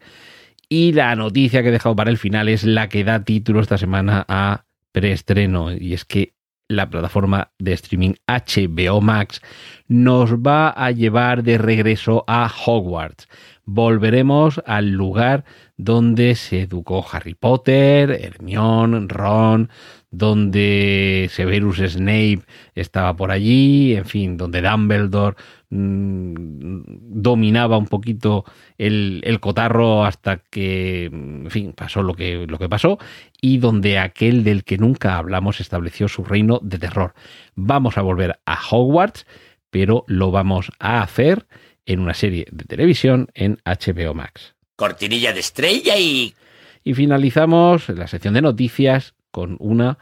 Y 0.68 0.94
la 0.94 1.16
noticia 1.16 1.62
que 1.62 1.70
he 1.70 1.74
dejado 1.74 1.96
para 1.96 2.12
el 2.12 2.18
final 2.18 2.48
es 2.48 2.64
la 2.64 2.90
que 2.90 3.04
da 3.04 3.24
título 3.24 3.60
esta 3.60 3.78
semana 3.78 4.26
a 4.28 4.66
preestreno. 4.92 5.74
Y 5.74 5.94
es 5.94 6.06
que 6.06 6.34
la 6.70 6.90
plataforma 6.90 7.52
de 7.58 7.74
streaming 7.74 8.14
HBO 8.28 9.02
Max 9.02 9.42
nos 9.88 10.36
va 10.36 10.70
a 10.70 10.92
llevar 10.92 11.44
de 11.44 11.58
regreso 11.58 12.24
a 12.28 12.48
Hogwarts. 12.48 13.28
Volveremos 13.66 14.62
al 14.66 14.92
lugar 14.92 15.46
donde 15.78 16.36
se 16.36 16.62
educó 16.62 17.06
Harry 17.12 17.34
Potter, 17.34 18.12
Hermione, 18.12 19.08
Ron, 19.08 19.70
donde 20.12 21.30
Severus 21.32 21.78
Snape 21.78 22.42
estaba 22.74 23.16
por 23.16 23.32
allí, 23.32 23.96
en 23.96 24.06
fin, 24.06 24.38
donde 24.38 24.62
Dumbledore 24.62 25.36
mmm, 25.70 26.82
dominaba 26.86 27.78
un 27.78 27.86
poquito 27.86 28.44
el, 28.78 29.22
el, 29.24 29.40
cotarro 29.40 30.06
hasta 30.06 30.38
que, 30.38 31.06
en 31.06 31.50
fin, 31.50 31.74
pasó 31.74 32.02
lo 32.02 32.16
que, 32.16 32.48
lo 32.48 32.58
que 32.58 32.70
pasó, 32.70 32.98
y 33.40 33.60
donde 33.60 34.00
aquel 34.00 34.44
del 34.44 34.64
que 34.64 34.78
nunca 34.78 35.18
hablamos 35.18 35.60
estableció 35.60 36.08
su 36.08 36.24
reino 36.24 36.60
de 36.64 36.80
terror. 36.80 37.14
Vamos 37.56 37.98
a 37.98 38.02
volver 38.02 38.40
a 38.46 38.60
Hogwarts, 38.70 39.28
pero 39.70 40.06
lo 40.08 40.32
vamos 40.32 40.72
a 40.80 41.02
hacer 41.02 41.46
en 41.86 42.00
una 42.00 42.14
serie 42.14 42.48
de 42.52 42.66
televisión 42.66 43.30
en 43.34 43.60
HBO 43.66 44.14
Max. 44.14 44.56
Cortinilla 44.76 45.34
de 45.34 45.40
estrella 45.40 45.98
y... 45.98 46.34
Y 46.82 46.94
finalizamos 46.94 47.90
la 47.90 48.08
sección 48.08 48.34
de 48.34 48.42
noticias 48.42 49.14
con 49.32 49.58
una 49.60 49.98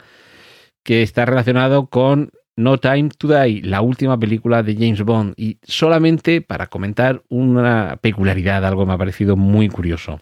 que 0.82 1.02
está 1.02 1.24
relacionado 1.24 1.86
con 1.88 2.30
No 2.56 2.78
Time 2.78 3.10
to 3.16 3.28
Die, 3.28 3.62
la 3.62 3.82
última 3.82 4.18
película 4.18 4.62
de 4.62 4.74
James 4.74 5.02
Bond. 5.02 5.34
Y 5.36 5.58
solamente 5.62 6.40
para 6.40 6.68
comentar 6.68 7.22
una 7.28 7.98
peculiaridad, 8.00 8.64
algo 8.64 8.86
me 8.86 8.94
ha 8.94 8.98
parecido 8.98 9.36
muy 9.36 9.68
curioso. 9.68 10.20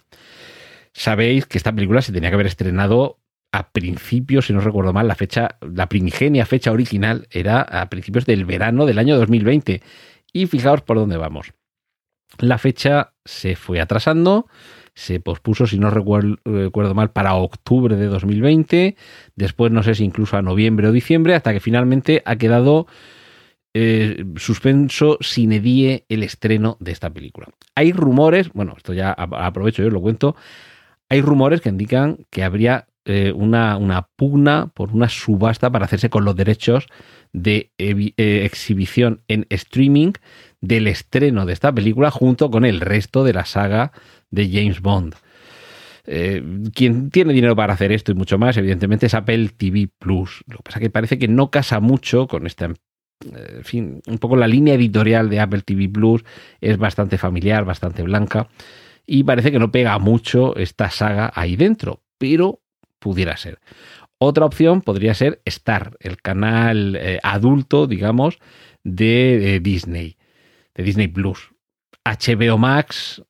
Sabéis 0.93 1.47
que 1.47 1.59
esta 1.59 1.73
película 1.73 2.03
se 2.03 2.13
tenía 2.13 2.31
que 2.31 2.35
haber 2.35 2.47
estrenado 2.47 3.19
a 3.53 3.71
principios, 3.71 4.47
si 4.47 4.53
no 4.53 4.61
recuerdo 4.61 4.93
mal, 4.93 5.09
la 5.09 5.15
fecha, 5.15 5.57
la 5.61 5.89
primigenia 5.89 6.45
fecha 6.47 6.73
original 6.73 7.27
era 7.31 7.61
a 7.61 7.89
principios 7.89 8.27
del 8.27 8.45
verano 8.45 8.87
del 8.87 8.99
año 8.99 9.17
2020. 9.17 9.83
Y 10.33 10.47
fijaos 10.47 10.83
por 10.83 10.99
dónde 10.99 11.17
vamos. 11.17 11.53
La 12.39 12.59
fecha 12.59 13.15
se 13.25 13.57
fue 13.57 13.81
atrasando, 13.81 14.49
se 14.97 15.21
pospuso, 15.21 15.67
si 15.67 15.79
no 15.79 15.91
recuerdo, 15.91 16.95
mal, 16.95 17.11
para 17.11 17.35
octubre 17.35 17.97
de 17.97 18.07
2020, 18.07 18.97
después 19.37 19.71
no 19.71 19.83
sé 19.83 19.95
si 19.95 20.05
incluso 20.05 20.39
a 20.39 20.43
noviembre 20.43 20.89
o 20.89 20.93
diciembre, 20.93 21.35
hasta 21.35 21.53
que 21.53 21.61
finalmente 21.61 22.23
ha 22.25 22.37
quedado 22.37 22.87
eh, 23.75 24.25
suspenso 24.37 25.19
sin 25.21 25.53
edie 25.53 26.07
el 26.09 26.23
estreno 26.23 26.79
de 26.81 26.93
esta 26.93 27.11
película. 27.11 27.49
Hay 27.75 27.93
rumores, 27.93 28.51
bueno, 28.55 28.73
esto 28.75 28.95
ya 28.95 29.13
aprovecho 29.13 29.83
yo 29.83 29.89
os 29.89 29.93
lo 29.93 30.01
cuento, 30.01 30.35
hay 31.11 31.21
rumores 31.21 31.61
que 31.61 31.69
indican 31.69 32.25
que 32.31 32.43
habría 32.43 32.87
eh, 33.09 33.33
una, 33.33 33.77
una, 33.77 34.09
pugna 34.17 34.67
por 34.75 34.91
una 34.91 35.09
subasta 35.09 35.71
para 35.71 35.85
hacerse 35.85 36.11
con 36.11 36.25
los 36.25 36.35
derechos 36.35 36.89
de 37.33 37.71
eh, 37.79 38.43
exhibición 38.45 39.23
en 39.29 39.47
streaming 39.49 40.13
del 40.61 40.89
estreno 40.89 41.47
de 41.47 41.53
esta 41.53 41.73
película 41.73 42.11
junto 42.11 42.51
con 42.51 42.65
el 42.65 42.81
resto 42.81 43.23
de 43.23 43.33
la 43.33 43.45
saga 43.45 43.93
de 44.31 44.51
James 44.51 44.81
Bond. 44.81 45.15
Eh, 46.05 46.43
quien 46.75 47.11
tiene 47.11 47.33
dinero 47.33 47.55
para 47.55 47.75
hacer 47.75 47.93
esto 47.93 48.13
y 48.13 48.17
mucho 48.17 48.39
más, 48.39 48.57
evidentemente, 48.57 49.07
es 49.07 49.15
Apple 49.15 49.51
TV 49.57 49.89
Plus. 49.99 50.43
Lo 50.49 50.57
que 50.59 50.63
pasa 50.65 50.79
es 50.79 50.83
que 50.83 50.91
parece 50.91 51.19
que 51.19 51.29
no 51.29 51.51
casa 51.51 51.79
mucho 51.79 52.27
con 52.27 52.47
esta. 52.47 52.65
En 52.67 53.65
fin, 53.65 54.03
un 54.07 54.19
poco 54.19 54.37
la 54.37 54.47
línea 54.47 54.75
editorial 54.75 55.31
de 55.31 55.41
Apple 55.41 55.63
TV 55.63 55.89
Plus 55.89 56.25
es 56.61 56.77
bastante 56.77 57.19
familiar, 57.19 57.65
bastante 57.65 58.03
blanca. 58.03 58.49
Y 59.07 59.23
parece 59.23 59.53
que 59.53 59.61
no 59.61 59.71
pega 59.71 59.99
mucho 59.99 60.57
esta 60.57 60.91
saga 60.91 61.31
ahí 61.35 61.55
dentro, 61.55 62.03
pero 62.19 62.61
pudiera 62.99 63.37
ser. 63.37 63.59
Otra 64.19 64.47
opción 64.47 64.81
podría 64.81 65.15
ser 65.15 65.41
Star, 65.45 65.97
el 66.01 66.17
canal 66.23 66.97
eh, 66.97 67.21
adulto, 67.23 67.87
digamos, 67.87 68.39
de 68.83 69.61
Disney, 69.63 70.17
de 70.75 70.83
Disney 70.85 71.09
Plus. 71.09 71.51
HBO 72.05 72.57
Max 72.57 73.23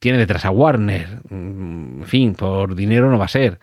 tiene 0.00 0.18
detrás 0.18 0.44
a 0.44 0.50
Warner. 0.50 1.22
Mm, 1.30 2.02
en 2.02 2.06
fin, 2.06 2.34
por 2.34 2.74
dinero 2.74 3.10
no 3.10 3.18
va 3.18 3.26
a 3.26 3.28
ser. 3.28 3.58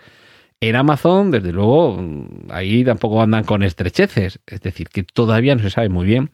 En 0.59 0.75
Amazon, 0.75 1.31
desde 1.31 1.51
luego, 1.51 1.97
mm, 1.97 2.47
ahí 2.51 2.83
tampoco 2.83 3.21
andan 3.21 3.43
con 3.43 3.63
estrecheces. 3.63 4.39
Es 4.45 4.61
decir, 4.61 4.89
que 4.89 5.03
todavía 5.03 5.55
no 5.55 5.61
se 5.61 5.69
sabe 5.69 5.89
muy 5.89 6.05
bien 6.05 6.31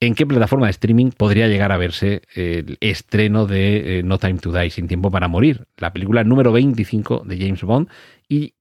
en 0.00 0.14
qué 0.14 0.26
plataforma 0.26 0.66
de 0.66 0.72
streaming 0.72 1.10
podría 1.10 1.48
llegar 1.48 1.72
a 1.72 1.78
verse 1.78 2.22
el 2.34 2.76
estreno 2.80 3.46
de 3.46 3.98
eh, 3.98 4.02
No 4.02 4.18
Time 4.18 4.38
to 4.38 4.52
Die, 4.52 4.70
Sin 4.70 4.88
Tiempo 4.88 5.10
para 5.10 5.28
Morir, 5.28 5.66
la 5.78 5.92
película 5.92 6.24
número 6.24 6.52
25 6.52 7.24
de 7.24 7.38
James 7.38 7.62
Bond 7.62 7.88
y 8.28 8.54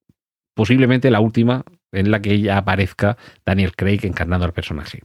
posiblemente 0.53 1.11
la 1.11 1.19
última 1.19 1.63
en 1.91 2.11
la 2.11 2.21
que 2.21 2.39
ya 2.39 2.57
aparezca 2.57 3.17
Daniel 3.45 3.75
Craig 3.75 3.99
encarnando 4.03 4.45
al 4.45 4.53
personaje. 4.53 5.01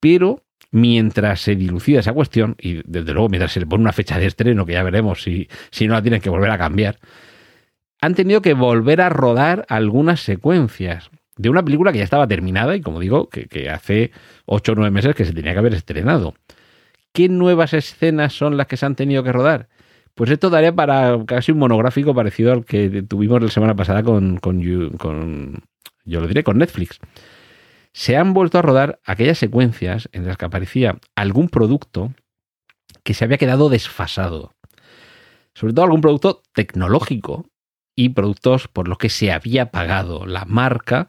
Pero 0.00 0.42
mientras 0.70 1.40
se 1.40 1.54
dilucida 1.54 2.00
esa 2.00 2.12
cuestión, 2.12 2.56
y 2.58 2.80
desde 2.84 3.12
luego 3.12 3.28
mientras 3.28 3.52
se 3.52 3.60
le 3.60 3.66
pone 3.66 3.82
una 3.82 3.92
fecha 3.92 4.18
de 4.18 4.26
estreno, 4.26 4.66
que 4.66 4.72
ya 4.72 4.82
veremos 4.82 5.22
si, 5.22 5.48
si 5.70 5.86
no 5.86 5.94
la 5.94 6.02
tienen 6.02 6.20
que 6.20 6.30
volver 6.30 6.50
a 6.50 6.58
cambiar, 6.58 6.98
han 8.00 8.14
tenido 8.14 8.42
que 8.42 8.54
volver 8.54 9.00
a 9.00 9.08
rodar 9.08 9.64
algunas 9.68 10.20
secuencias 10.20 11.10
de 11.36 11.48
una 11.48 11.64
película 11.64 11.92
que 11.92 11.98
ya 11.98 12.04
estaba 12.04 12.26
terminada 12.26 12.76
y 12.76 12.80
como 12.80 13.00
digo, 13.00 13.28
que, 13.28 13.70
hace 13.70 14.12
8 14.46 14.72
o 14.72 14.74
9 14.74 14.90
meses 14.90 15.14
que 15.14 15.24
se 15.24 15.32
tenía 15.32 15.52
que 15.52 15.58
haber 15.58 15.74
estrenado. 15.74 16.34
¿Qué 17.12 17.28
nuevas 17.28 17.74
escenas 17.74 18.32
son 18.32 18.56
las 18.56 18.66
que 18.66 18.76
se 18.76 18.86
han 18.86 18.94
tenido 18.94 19.22
que 19.22 19.32
rodar? 19.32 19.68
Pues 20.14 20.30
esto 20.30 20.50
daría 20.50 20.74
para 20.74 21.18
casi 21.26 21.52
un 21.52 21.58
monográfico 21.58 22.14
parecido 22.14 22.52
al 22.52 22.64
que 22.64 23.02
tuvimos 23.02 23.42
la 23.42 23.48
semana 23.48 23.74
pasada 23.74 24.02
con, 24.02 24.38
yo 26.04 26.20
lo 26.20 26.26
diré, 26.26 26.44
con 26.44 26.58
Netflix 26.58 27.00
se 27.92 28.16
han 28.16 28.32
vuelto 28.32 28.58
a 28.58 28.62
rodar 28.62 29.00
aquellas 29.04 29.38
secuencias 29.38 30.08
en 30.12 30.26
las 30.26 30.36
que 30.36 30.46
aparecía 30.46 30.98
algún 31.14 31.48
producto 31.48 32.12
que 33.02 33.14
se 33.14 33.24
había 33.24 33.38
quedado 33.38 33.68
desfasado. 33.68 34.54
Sobre 35.54 35.74
todo 35.74 35.84
algún 35.84 36.00
producto 36.00 36.42
tecnológico 36.54 37.46
y 37.94 38.10
productos 38.10 38.68
por 38.68 38.88
los 38.88 38.98
que 38.98 39.08
se 39.08 39.32
había 39.32 39.70
pagado. 39.70 40.26
La 40.26 40.44
marca 40.44 41.08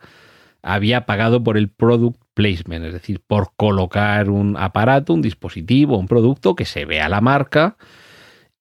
había 0.61 1.05
pagado 1.05 1.43
por 1.43 1.57
el 1.57 1.69
product 1.69 2.21
placement, 2.33 2.85
es 2.85 2.93
decir, 2.93 3.21
por 3.25 3.51
colocar 3.55 4.29
un 4.29 4.57
aparato, 4.57 5.13
un 5.13 5.21
dispositivo, 5.21 5.97
un 5.97 6.07
producto 6.07 6.55
que 6.55 6.65
se 6.65 6.85
vea 6.85 7.09
la 7.09 7.21
marca 7.21 7.77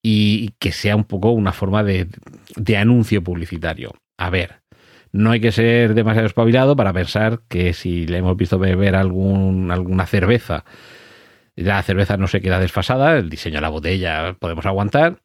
y 0.01 0.49
que 0.59 0.71
sea 0.71 0.95
un 0.95 1.05
poco 1.05 1.31
una 1.31 1.53
forma 1.53 1.83
de, 1.83 2.07
de 2.55 2.77
anuncio 2.77 3.23
publicitario. 3.23 3.93
A 4.17 4.29
ver, 4.29 4.63
no 5.13 5.31
hay 5.31 5.39
que 5.39 5.51
ser 5.51 5.93
demasiado 5.93 6.27
espabilado 6.27 6.75
para 6.75 6.91
pensar 6.91 7.41
que 7.47 7.73
si 7.73 8.05
le 8.05 8.17
hemos 8.17 8.35
visto 8.35 8.59
beber 8.59 8.95
algún, 8.95 9.71
alguna 9.71 10.05
cerveza, 10.05 10.65
la 11.55 11.81
cerveza 11.83 12.17
no 12.17 12.27
se 12.27 12.41
queda 12.41 12.59
desfasada, 12.59 13.17
el 13.17 13.29
diseño 13.29 13.55
de 13.55 13.61
la 13.61 13.69
botella 13.69 14.35
podemos 14.39 14.65
aguantar. 14.65 15.19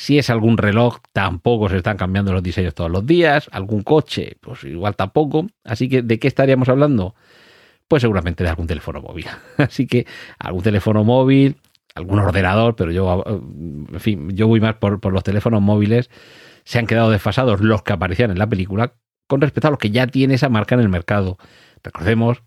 Si 0.00 0.16
es 0.16 0.30
algún 0.30 0.56
reloj, 0.56 0.96
tampoco 1.12 1.68
se 1.68 1.76
están 1.76 1.98
cambiando 1.98 2.32
los 2.32 2.42
diseños 2.42 2.74
todos 2.74 2.90
los 2.90 3.04
días. 3.04 3.50
Algún 3.52 3.82
coche, 3.82 4.38
pues 4.40 4.64
igual 4.64 4.96
tampoco. 4.96 5.46
Así 5.62 5.90
que, 5.90 6.00
¿de 6.00 6.18
qué 6.18 6.26
estaríamos 6.26 6.70
hablando? 6.70 7.14
Pues 7.86 8.00
seguramente 8.00 8.42
de 8.42 8.48
algún 8.48 8.66
teléfono 8.66 9.02
móvil. 9.02 9.26
Así 9.58 9.86
que 9.86 10.06
algún 10.38 10.62
teléfono 10.62 11.04
móvil, 11.04 11.56
algún 11.94 12.18
ordenador, 12.18 12.76
pero 12.76 12.92
yo, 12.92 13.22
en 13.26 14.00
fin, 14.00 14.30
yo 14.30 14.48
voy 14.48 14.58
más 14.58 14.76
por, 14.76 15.00
por 15.00 15.12
los 15.12 15.22
teléfonos 15.22 15.60
móviles. 15.60 16.08
Se 16.64 16.78
han 16.78 16.86
quedado 16.86 17.10
desfasados 17.10 17.60
los 17.60 17.82
que 17.82 17.92
aparecían 17.92 18.30
en 18.30 18.38
la 18.38 18.48
película 18.48 18.94
con 19.26 19.42
respecto 19.42 19.68
a 19.68 19.70
lo 19.70 19.76
que 19.76 19.90
ya 19.90 20.06
tiene 20.06 20.32
esa 20.32 20.48
marca 20.48 20.76
en 20.76 20.80
el 20.80 20.88
mercado. 20.88 21.36
Recordemos 21.84 22.42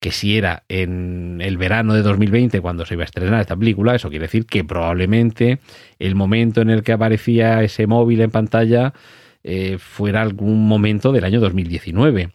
que 0.00 0.12
si 0.12 0.36
era 0.36 0.64
en 0.68 1.40
el 1.42 1.56
verano 1.56 1.94
de 1.94 2.02
2020 2.02 2.60
cuando 2.60 2.86
se 2.86 2.94
iba 2.94 3.02
a 3.02 3.06
estrenar 3.06 3.40
esta 3.40 3.56
película, 3.56 3.94
eso 3.94 4.10
quiere 4.10 4.26
decir 4.26 4.46
que 4.46 4.64
probablemente 4.64 5.58
el 5.98 6.14
momento 6.14 6.60
en 6.60 6.70
el 6.70 6.82
que 6.82 6.92
aparecía 6.92 7.62
ese 7.62 7.86
móvil 7.86 8.20
en 8.20 8.30
pantalla 8.30 8.94
eh, 9.42 9.78
fuera 9.78 10.22
algún 10.22 10.68
momento 10.68 11.12
del 11.12 11.24
año 11.24 11.40
2019. 11.40 12.32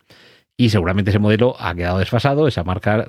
Y 0.56 0.70
seguramente 0.70 1.10
ese 1.10 1.20
modelo 1.20 1.56
ha 1.60 1.74
quedado 1.74 1.98
desfasado, 2.00 2.48
esa 2.48 2.64
marca 2.64 3.08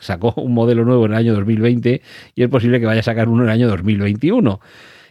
sacó 0.00 0.34
un 0.36 0.54
modelo 0.54 0.84
nuevo 0.84 1.06
en 1.06 1.12
el 1.12 1.18
año 1.18 1.34
2020 1.34 2.02
y 2.34 2.42
es 2.42 2.48
posible 2.48 2.78
que 2.78 2.86
vaya 2.86 3.00
a 3.00 3.02
sacar 3.04 3.28
uno 3.28 3.42
en 3.42 3.48
el 3.48 3.54
año 3.54 3.68
2021. 3.68 4.60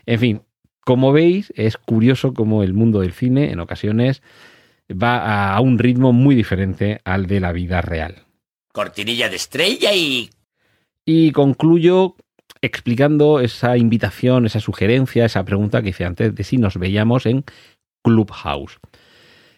En 0.05 0.19
fin, 0.19 0.41
como 0.85 1.11
veis, 1.11 1.51
es 1.55 1.77
curioso 1.77 2.33
cómo 2.33 2.63
el 2.63 2.73
mundo 2.73 3.01
del 3.01 3.11
cine 3.11 3.51
en 3.51 3.59
ocasiones 3.59 4.21
va 4.91 5.53
a 5.53 5.59
un 5.61 5.79
ritmo 5.79 6.13
muy 6.13 6.35
diferente 6.35 7.01
al 7.05 7.27
de 7.27 7.39
la 7.39 7.51
vida 7.51 7.81
real. 7.81 8.22
Cortinilla 8.73 9.29
de 9.29 9.37
estrella 9.37 9.93
y... 9.93 10.29
Y 11.05 11.31
concluyo 11.31 12.15
explicando 12.61 13.39
esa 13.39 13.77
invitación, 13.77 14.45
esa 14.45 14.59
sugerencia, 14.59 15.25
esa 15.25 15.43
pregunta 15.45 15.81
que 15.81 15.89
hice 15.89 16.05
antes 16.05 16.33
de 16.33 16.43
si 16.43 16.57
nos 16.57 16.77
veíamos 16.77 17.25
en 17.25 17.43
Clubhouse. 18.03 18.79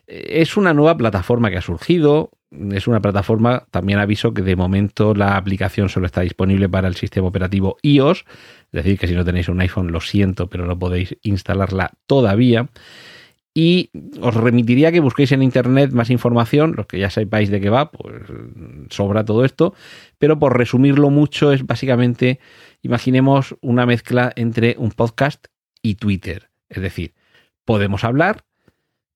Es 0.08 0.58
una 0.58 0.74
nueva 0.74 0.98
plataforma 0.98 1.50
que 1.50 1.58
ha 1.58 1.62
surgido, 1.62 2.32
es 2.72 2.88
una 2.88 3.02
plataforma, 3.02 3.68
también 3.72 4.00
aviso 4.00 4.34
que 4.34 4.42
de 4.42 4.56
momento 4.56 5.14
la 5.14 5.38
aplicación 5.38 5.90
solo 5.90 6.08
está 6.08 6.22
disponible 6.22 6.68
para 6.68 6.88
el 6.88 6.96
sistema 6.96 7.28
operativo 7.28 7.78
iOS, 7.82 8.26
es 8.72 8.84
decir, 8.84 9.00
que 9.00 9.08
si 9.08 9.14
no 9.14 9.26
tenéis 9.26 9.50
un 9.50 9.62
iPhone 9.62 9.92
lo 9.92 10.02
siento, 10.02 10.48
pero 10.48 10.66
no 10.66 10.78
podéis 10.78 11.16
instalarla 11.22 11.92
todavía. 12.06 12.70
Y 13.58 13.90
os 14.20 14.34
remitiría 14.34 14.92
que 14.92 15.00
busquéis 15.00 15.32
en 15.32 15.42
internet 15.42 15.92
más 15.94 16.10
información, 16.10 16.74
los 16.76 16.88
que 16.88 17.00
ya 17.00 17.10
sepáis 17.10 17.50
de 17.50 17.62
qué 17.62 17.70
va, 17.70 17.90
pues 17.90 18.22
sobra 18.90 19.24
todo 19.24 19.46
esto, 19.46 19.74
pero 20.18 20.38
por 20.38 20.58
resumirlo 20.58 21.10
mucho 21.10 21.54
es 21.54 21.66
básicamente, 21.66 22.42
imaginemos 22.82 23.56
una 23.62 23.86
mezcla 23.86 24.34
entre 24.36 24.76
un 24.78 24.92
podcast 24.92 25.48
y 25.82 25.96
Twitter, 25.96 26.50
es 26.68 26.82
decir, 26.82 27.14
podemos 27.64 28.04
hablar 28.04 28.44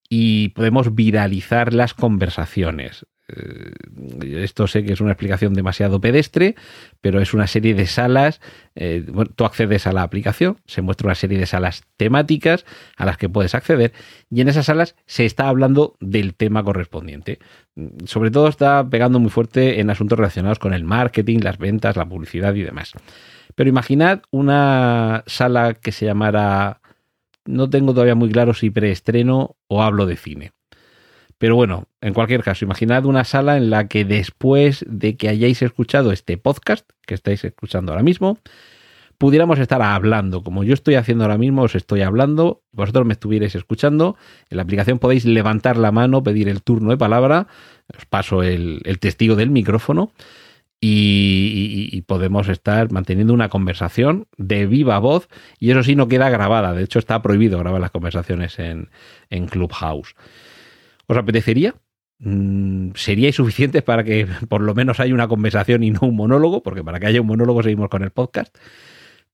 y 0.08 0.49
podemos 0.49 0.95
viralizar 0.95 1.73
las 1.73 1.93
conversaciones. 1.93 3.06
Eh, 3.35 4.43
esto 4.43 4.67
sé 4.67 4.83
que 4.83 4.93
es 4.93 5.01
una 5.01 5.11
explicación 5.11 5.53
demasiado 5.53 6.01
pedestre, 6.01 6.55
pero 7.01 7.21
es 7.21 7.33
una 7.33 7.47
serie 7.47 7.73
de 7.73 7.85
salas. 7.85 8.41
Eh, 8.75 9.05
tú 9.35 9.45
accedes 9.45 9.87
a 9.87 9.91
la 9.91 10.03
aplicación, 10.03 10.57
se 10.65 10.81
muestra 10.81 11.07
una 11.07 11.15
serie 11.15 11.37
de 11.37 11.45
salas 11.45 11.83
temáticas 11.97 12.65
a 12.97 13.05
las 13.05 13.17
que 13.17 13.29
puedes 13.29 13.55
acceder 13.55 13.93
y 14.29 14.41
en 14.41 14.47
esas 14.47 14.67
salas 14.67 14.95
se 15.05 15.25
está 15.25 15.47
hablando 15.47 15.95
del 15.99 16.35
tema 16.35 16.63
correspondiente. 16.63 17.39
Sobre 18.05 18.31
todo 18.31 18.47
está 18.47 18.87
pegando 18.89 19.19
muy 19.19 19.29
fuerte 19.29 19.79
en 19.79 19.89
asuntos 19.89 20.17
relacionados 20.17 20.59
con 20.59 20.73
el 20.73 20.83
marketing, 20.83 21.39
las 21.41 21.57
ventas, 21.57 21.95
la 21.95 22.07
publicidad 22.07 22.53
y 22.55 22.63
demás. 22.63 22.93
Pero 23.55 23.69
imaginad 23.69 24.21
una 24.31 25.23
sala 25.27 25.73
que 25.73 25.91
se 25.91 26.05
llamara, 26.05 26.81
no 27.45 27.69
tengo 27.69 27.93
todavía 27.93 28.15
muy 28.15 28.29
claro 28.29 28.53
si 28.53 28.69
preestreno 28.69 29.57
o 29.67 29.83
hablo 29.83 30.05
de 30.05 30.15
cine 30.17 30.51
pero 31.39 31.56
bueno, 31.56 31.86
en 32.02 32.13
cualquier 32.13 32.43
caso, 32.43 32.65
imaginad 32.65 33.06
una 33.06 33.23
sala 33.23 33.58
en 33.58 33.69
la 33.69 33.88
que 33.88 34.06
después 34.06 34.86
de 34.88 35.15
que 35.15 35.30
hayáis 35.30 35.62
escuchado 35.62 36.12
este 36.12 36.38
podcast 36.38 36.88
que 37.08 37.15
estáis 37.15 37.43
escuchando 37.45 37.93
ahora 37.93 38.04
mismo, 38.04 38.38
pudiéramos 39.17 39.58
estar 39.58 39.82
hablando, 39.82 40.43
como 40.43 40.65
yo 40.65 40.73
estoy 40.73 40.95
haciendo 40.95 41.23
ahora 41.23 41.38
mismo, 41.38 41.63
os 41.63 41.75
estoy 41.75 42.02
hablando, 42.02 42.62
vosotros 42.73 43.06
me 43.06 43.13
estuvierais 43.13 43.56
escuchando, 43.56 44.17
en 44.49 44.58
la 44.58 44.63
aplicación 44.63 44.99
podéis 44.99 45.25
levantar 45.25 45.78
la 45.78 45.91
mano, 45.93 46.23
pedir 46.23 46.49
el 46.49 46.62
turno 46.62 46.91
de 46.91 46.97
palabra, 46.97 47.47
os 47.97 48.06
paso 48.06 48.43
el, 48.43 48.82
testigo 48.99 49.36
del 49.36 49.49
micrófono 49.49 50.12
y, 50.82 52.02
podemos 52.08 52.49
estar 52.49 52.91
manteniendo 52.91 53.34
una 53.34 53.49
conversación 53.49 54.25
de 54.38 54.65
viva 54.65 54.97
voz 54.97 55.30
y 55.60 55.69
eso 55.69 55.84
sí 55.84 55.95
no 55.95 56.08
queda 56.08 56.30
grabada, 56.30 56.73
de 56.73 56.84
hecho 56.84 56.97
está 56.97 57.21
prohibido 57.21 57.60
grabar 57.60 57.80
las 57.80 57.91
conversaciones 57.91 58.58
en, 58.58 58.89
en 59.30 59.47
Clubhouse. 59.47 60.15
¿Os 61.09 61.17
apetecería? 61.17 61.73
Mm, 62.19 62.91
¿Seríais 62.93 63.35
suficientes 63.35 63.81
para 63.81 64.03
que 64.03 64.27
por 64.47 64.61
lo 64.61 64.75
menos 64.75 64.99
haya 64.99 65.13
una 65.13 65.27
conversación 65.27 65.81
y 65.81 65.89
no 65.89 66.01
un 66.03 66.15
monólogo? 66.15 66.61
Porque 66.61 66.83
para 66.83 66.99
que 66.99 67.07
haya 67.07 67.19
un 67.19 67.25
monólogo 67.25 67.63
seguimos 67.63 67.89
con 67.89 68.03
el 68.03 68.11
podcast. 68.11 68.55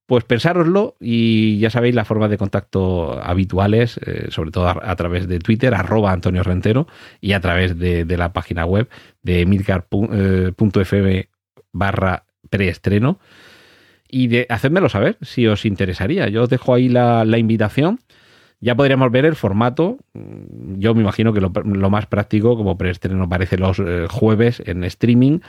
Pues 0.06 0.24
pensároslo 0.24 0.96
y 1.02 1.60
ya 1.60 1.70
sabéis 1.70 1.94
las 1.94 2.08
formas 2.08 2.30
de 2.30 2.38
contacto 2.38 3.22
habituales, 3.22 4.00
eh, 4.06 4.28
sobre 4.30 4.52
todo 4.52 4.70
a, 4.70 4.96
través 4.96 5.28
de 5.28 5.40
Twitter, 5.40 5.74
arroba 5.74 6.14
Antonio 6.14 6.44
Rentero, 6.44 6.88
y 7.20 7.34
a 7.34 7.42
través 7.42 7.78
de, 7.78 8.06
la 8.06 8.32
página 8.32 8.66
web 8.66 8.88
de 9.22 9.46
milcar.fm 9.46 11.30
eh. 12.52 13.20
Y 14.08 14.28
de 14.28 14.48
saber 14.88 15.18
si 15.22 15.46
os 15.48 15.66
interesaría. 15.66 16.30
Yo 16.30 16.44
os 16.44 16.50
dejo 16.50 16.74
ahí 16.74 16.88
la 16.88 17.38
invitación 17.38 18.00
ya 18.66 18.74
podríamos 18.74 19.12
ver 19.12 19.26
el 19.26 19.36
formato. 19.36 20.00
Yo 20.14 20.96
me 20.96 21.02
imagino 21.02 21.34
que 21.34 21.40
lo, 21.40 21.90
más 21.92 22.08
práctico, 22.08 22.58
como 22.58 22.80
preestreno 22.80 23.30
parece 23.30 23.60
los 23.60 23.78
eh, 23.78 24.08
jueves 24.10 24.60
en 24.66 24.84
streaming, 24.84 25.42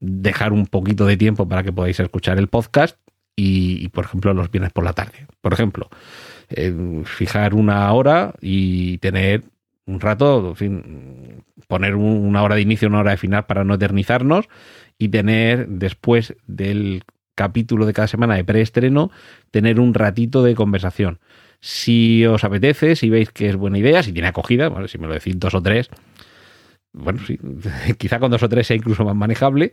dejar 0.00 0.54
un 0.54 0.64
poquito 0.64 1.04
de 1.04 1.18
tiempo 1.18 1.46
para 1.46 1.62
que 1.62 1.70
podáis 1.70 2.00
escuchar 2.00 2.38
el 2.38 2.48
podcast 2.48 2.98
y, 3.36 3.86
por 3.88 4.06
ejemplo, 4.06 4.32
los 4.32 4.50
viernes 4.50 4.72
por 4.72 4.84
la 4.84 4.94
tarde. 4.94 5.26
Por 5.42 5.52
ejemplo, 5.52 5.90
eh, 6.48 7.02
fijar 7.04 7.52
una 7.52 7.92
hora 7.92 8.32
y 8.40 8.96
tener 8.98 9.42
un 9.84 10.00
rato, 10.00 10.48
en 10.48 10.56
fin, 10.56 11.44
poner 11.68 11.94
una 11.94 12.42
hora 12.42 12.54
de 12.54 12.62
inicio, 12.62 12.88
una 12.88 13.00
hora 13.00 13.10
de 13.10 13.18
final 13.18 13.44
para 13.44 13.64
no 13.64 13.74
eternizarnos 13.74 14.48
y 14.96 15.10
tener 15.10 15.68
después 15.68 16.34
del 16.46 17.02
capítulo 17.34 17.84
de 17.84 17.92
cada 17.92 18.08
semana 18.08 18.36
de 18.36 18.44
preestreno, 18.44 19.10
tener 19.50 19.78
un 19.78 19.92
ratito 19.92 20.42
de 20.42 20.54
conversación 20.54 21.18
si 21.60 22.24
os 22.26 22.44
apetece, 22.44 22.96
si 22.96 23.10
veis 23.10 23.30
que 23.30 23.48
es 23.48 23.56
buena 23.56 23.78
idea, 23.78 24.02
si 24.02 24.12
tiene 24.12 24.28
acogida, 24.28 24.70
si 24.88 24.98
me 24.98 25.06
lo 25.06 25.14
decís 25.14 25.38
dos 25.38 25.54
o 25.54 25.62
tres, 25.62 25.90
bueno, 26.92 27.20
sí, 27.26 27.38
quizá 27.98 28.18
con 28.18 28.30
dos 28.30 28.42
o 28.42 28.48
tres 28.48 28.66
sea 28.66 28.76
incluso 28.76 29.04
más 29.04 29.14
manejable, 29.14 29.72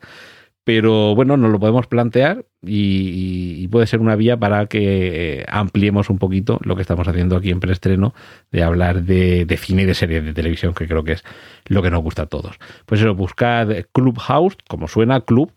pero 0.63 1.15
bueno, 1.15 1.37
nos 1.37 1.49
lo 1.49 1.61
podemos 1.61 1.87
plantear 1.87 2.45
y, 2.61 3.65
puede 3.69 3.87
ser 3.87 3.99
una 3.99 4.15
vía 4.15 4.37
para 4.37 4.65
que 4.67 5.39
eh, 5.39 5.45
ampliemos 5.47 6.09
un 6.09 6.19
poquito 6.19 6.59
lo 6.63 6.75
que 6.75 6.81
estamos 6.81 7.07
haciendo 7.07 7.35
aquí 7.35 7.51
en 7.51 7.59
preestreno 7.59 8.13
de 8.51 8.63
hablar 8.63 9.03
de, 9.03 9.45
cine 9.57 9.83
y 9.83 9.85
de 9.85 9.93
series 9.93 10.23
de 10.23 10.33
televisión, 10.33 10.73
que 10.73 10.87
creo 10.87 11.03
que 11.03 11.13
es 11.13 11.23
lo 11.67 11.81
que 11.81 11.91
nos 11.91 12.01
gusta 12.01 12.23
a 12.23 12.25
todos. 12.25 12.57
Pues 12.85 13.01
eso, 13.01 13.13
buscad 13.13 13.69
Clubhouse, 13.93 14.57
como 14.67 14.87
suena, 14.87 15.21
club 15.21 15.53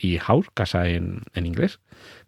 y 0.00 0.18
house, 0.18 0.48
casa 0.54 0.88
en, 0.88 1.22
en 1.34 1.46
inglés, 1.46 1.80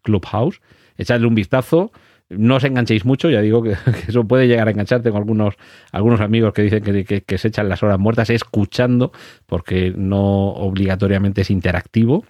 Clubhouse, 0.03 0.61
echadle 0.99 1.27
un 1.27 1.35
vistazo 1.35 1.93
no 2.31 2.57
os 2.57 2.65
enganchéis 2.65 3.05
mucho, 3.05 3.29
ya 3.29 3.41
digo 3.41 3.63
que, 3.63 3.75
eso 4.09 4.25
puede 4.25 4.47
llegar 4.47 4.69
a 4.69 4.71
engancharte 4.71 5.11
con 5.11 5.19
algunos, 5.19 5.55
algunos 5.93 6.21
amigos 6.21 6.53
que 6.53 6.63
dicen 6.63 6.83
que, 6.83 7.39
se 7.39 7.49
echan 7.49 7.69
las 7.69 7.83
horas 7.83 7.99
muertas 7.99 8.31
escuchando, 8.31 9.13
porque 9.47 9.93
no 9.97 10.49
obligatoriamente 10.49 11.43
es 11.43 11.51
interactivo. 11.51 12.25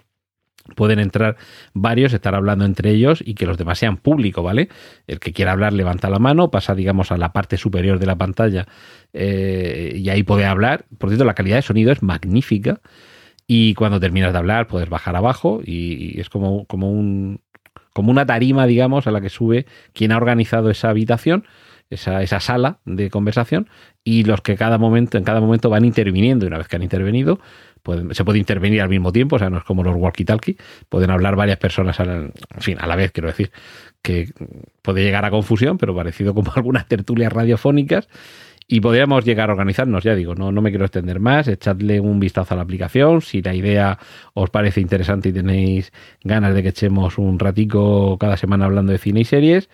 Pueden 0.75 0.99
entrar 0.99 1.37
varios, 1.73 2.13
estar 2.13 2.35
hablando 2.35 2.65
entre 2.65 2.91
ellos 2.91 3.23
y 3.25 3.33
que 3.33 3.47
los 3.47 3.57
demás 3.57 3.79
sean 3.79 3.97
público, 3.97 4.43
¿vale? 4.43 4.69
El 5.07 5.19
que 5.19 5.33
quiera 5.33 5.53
hablar 5.53 5.73
levanta 5.73 6.07
la 6.09 6.19
mano, 6.19 6.51
pasa, 6.51 6.75
digamos, 6.75 7.11
a 7.11 7.17
la 7.17 7.33
parte 7.33 7.57
superior 7.57 7.97
de 7.97 8.05
la 8.05 8.15
pantalla 8.15 8.67
eh, 9.11 9.93
y 9.95 10.07
ahí 10.09 10.21
puede 10.21 10.45
hablar. 10.45 10.85
Por 10.99 11.09
cierto, 11.09 11.25
la 11.25 11.33
calidad 11.33 11.55
de 11.55 11.63
sonido 11.63 11.91
es 11.91 12.03
magnífica 12.03 12.79
y 13.47 13.73
cuando 13.73 13.99
terminas 13.99 14.33
de 14.33 14.39
hablar 14.39 14.67
puedes 14.67 14.87
bajar 14.87 15.15
abajo 15.15 15.61
y, 15.65 16.19
es 16.21 16.29
como, 16.29 16.65
como 16.65 16.91
un, 16.91 17.41
como 17.93 18.11
una 18.11 18.25
tarima, 18.25 18.65
digamos, 18.65 19.07
a 19.07 19.11
la 19.11 19.21
que 19.21 19.29
sube 19.29 19.65
quien 19.93 20.11
ha 20.11 20.17
organizado 20.17 20.69
esa 20.69 20.89
habitación, 20.89 21.45
esa, 21.89 22.21
esa 22.23 22.39
sala 22.39 22.79
de 22.85 23.09
conversación, 23.09 23.69
y 24.03 24.23
los 24.23 24.41
que 24.41 24.55
cada 24.55 24.77
momento, 24.77 25.17
en 25.17 25.23
cada 25.23 25.41
momento 25.41 25.69
van 25.69 25.85
interviniendo, 25.85 26.45
y 26.45 26.47
una 26.47 26.57
vez 26.57 26.67
que 26.67 26.77
han 26.77 26.83
intervenido, 26.83 27.39
se 28.11 28.23
puede 28.23 28.39
intervenir 28.39 28.81
al 28.81 28.89
mismo 28.89 29.11
tiempo, 29.11 29.37
o 29.37 29.39
sea, 29.39 29.49
no 29.49 29.57
es 29.57 29.63
como 29.63 29.83
los 29.83 29.95
walkie-talkie, 29.95 30.57
pueden 30.87 31.09
hablar 31.09 31.35
varias 31.35 31.57
personas, 31.57 31.99
a 31.99 32.05
la, 32.05 32.15
en 32.15 32.33
fin, 32.59 32.77
a 32.79 32.87
la 32.87 32.95
vez, 32.95 33.11
quiero 33.11 33.27
decir, 33.27 33.51
que 34.01 34.29
puede 34.81 35.03
llegar 35.03 35.25
a 35.25 35.31
confusión, 35.31 35.77
pero 35.77 35.95
parecido 35.95 36.33
como 36.33 36.51
algunas 36.55 36.87
tertulias 36.87 37.33
radiofónicas, 37.33 38.07
y 38.71 38.79
podríamos 38.79 39.25
llegar 39.25 39.49
a 39.49 39.51
organizarnos, 39.51 40.01
ya 40.01 40.15
digo, 40.15 40.33
no, 40.33 40.53
no 40.53 40.61
me 40.61 40.69
quiero 40.69 40.85
extender 40.85 41.19
más, 41.19 41.49
echadle 41.49 41.99
un 41.99 42.21
vistazo 42.21 42.53
a 42.53 42.57
la 42.57 42.63
aplicación, 42.63 43.21
si 43.21 43.41
la 43.41 43.53
idea 43.53 43.99
os 44.33 44.49
parece 44.49 44.79
interesante 44.79 45.27
y 45.27 45.33
tenéis 45.33 45.91
ganas 46.23 46.53
de 46.53 46.63
que 46.63 46.69
echemos 46.69 47.17
un 47.17 47.37
ratico 47.37 48.17
cada 48.17 48.37
semana 48.37 48.63
hablando 48.63 48.93
de 48.93 48.97
cine 48.97 49.19
y 49.19 49.25
series, 49.25 49.69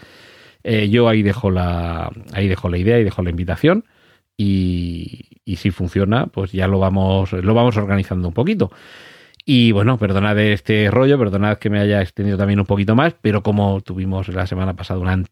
eh, 0.64 0.90
yo 0.90 1.08
ahí 1.08 1.22
dejo, 1.22 1.52
la, 1.52 2.10
ahí 2.34 2.48
dejo 2.48 2.70
la 2.70 2.80
idea 2.80 3.00
y 3.00 3.04
dejo 3.04 3.22
la 3.22 3.30
invitación 3.30 3.86
y, 4.36 5.42
y 5.46 5.58
si 5.58 5.70
funciona, 5.70 6.26
pues 6.26 6.52
ya 6.52 6.68
lo 6.68 6.80
vamos, 6.80 7.34
lo 7.34 7.54
vamos 7.54 7.78
organizando 7.78 8.30
un 8.30 8.34
poquito. 8.34 8.72
Y 9.50 9.72
bueno, 9.72 9.98
perdonad 9.98 10.38
este 10.40 10.92
rollo, 10.92 11.18
perdonad 11.18 11.58
que 11.58 11.70
me 11.70 11.80
haya 11.80 12.02
extendido 12.02 12.38
también 12.38 12.60
un 12.60 12.66
poquito 12.66 12.96
más, 12.96 13.16
pero 13.22 13.44
como 13.44 13.80
tuvimos 13.80 14.28
la 14.28 14.46
semana 14.46 14.76
pasada 14.76 15.00
un, 15.00 15.26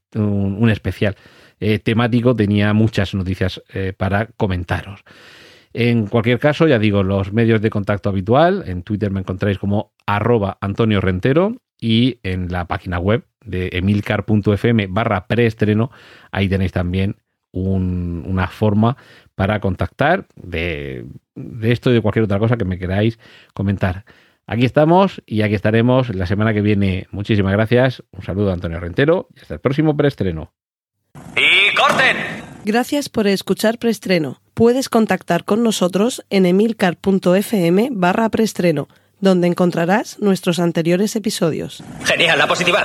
un 0.58 0.70
especial 0.70 1.18
eh, 1.60 1.80
temático, 1.80 2.34
tenía 2.34 2.72
muchas 2.72 3.14
noticias 3.14 3.62
eh, 3.74 3.92
para 3.92 4.28
comentaros. 4.38 5.04
En 5.74 6.08
cualquier 6.08 6.40
caso, 6.40 6.66
ya 6.66 6.80
digo, 6.80 7.04
los 7.04 7.34
medios 7.34 7.60
de 7.60 7.70
contacto 7.70 8.08
habitual, 8.08 8.64
en 8.68 8.84
Twitter 8.84 9.12
me 9.12 9.20
encontráis 9.20 9.58
como 9.58 9.92
arroba 10.06 10.58
Antonio 10.62 11.02
Rentero 11.02 11.58
y 11.78 12.22
en 12.24 12.50
la 12.50 12.68
página 12.68 13.00
web 13.00 13.26
de 13.44 13.68
emilcar.fm 13.74 14.88
barra 14.88 15.28
preestreno, 15.28 15.92
ahí 16.32 16.48
tenéis 16.48 16.72
también 16.72 17.18
una 17.52 18.48
forma 18.48 18.96
para 19.36 19.60
contactar 19.60 20.28
de, 20.36 21.06
de 21.36 21.72
esto 21.72 21.92
y 21.92 21.94
de 21.94 22.02
cualquier 22.02 22.26
otra 22.26 22.40
cosa 22.40 22.58
que 22.58 22.66
me 22.66 22.80
queráis 22.80 23.20
comentar. 23.54 24.06
Aquí 24.48 24.66
estamos 24.66 25.22
y 25.26 25.42
aquí 25.42 25.56
estaremos 25.56 26.14
la 26.14 26.28
semana 26.28 26.54
que 26.54 26.62
viene. 26.62 27.08
Muchísimas 27.12 27.54
gracias. 27.54 28.04
Un 28.12 28.24
saludo 28.24 28.52
a 28.52 28.54
Antonio 28.54 28.80
Rentero 28.80 29.28
y 29.36 29.42
hasta 29.42 29.56
el 29.56 29.60
próximo 29.60 29.98
preestreno. 29.98 30.54
¡Y 31.36 31.76
corten! 31.76 32.18
Gracias 32.64 33.10
por 33.10 33.28
escuchar 33.28 33.78
Preestreno. 33.78 34.42
Puedes 34.54 34.90
contactar 34.90 35.46
con 35.46 35.64
nosotros 35.64 36.26
en 36.30 36.46
emilcar.fm 36.46 37.90
barra 37.92 38.30
preestreno, 38.30 38.88
donde 39.20 39.48
encontrarás 39.48 40.20
nuestros 40.20 40.60
anteriores 40.60 41.16
episodios. 41.16 41.84
Genial, 42.04 42.40
la 42.40 42.48
positiva. 42.48 42.84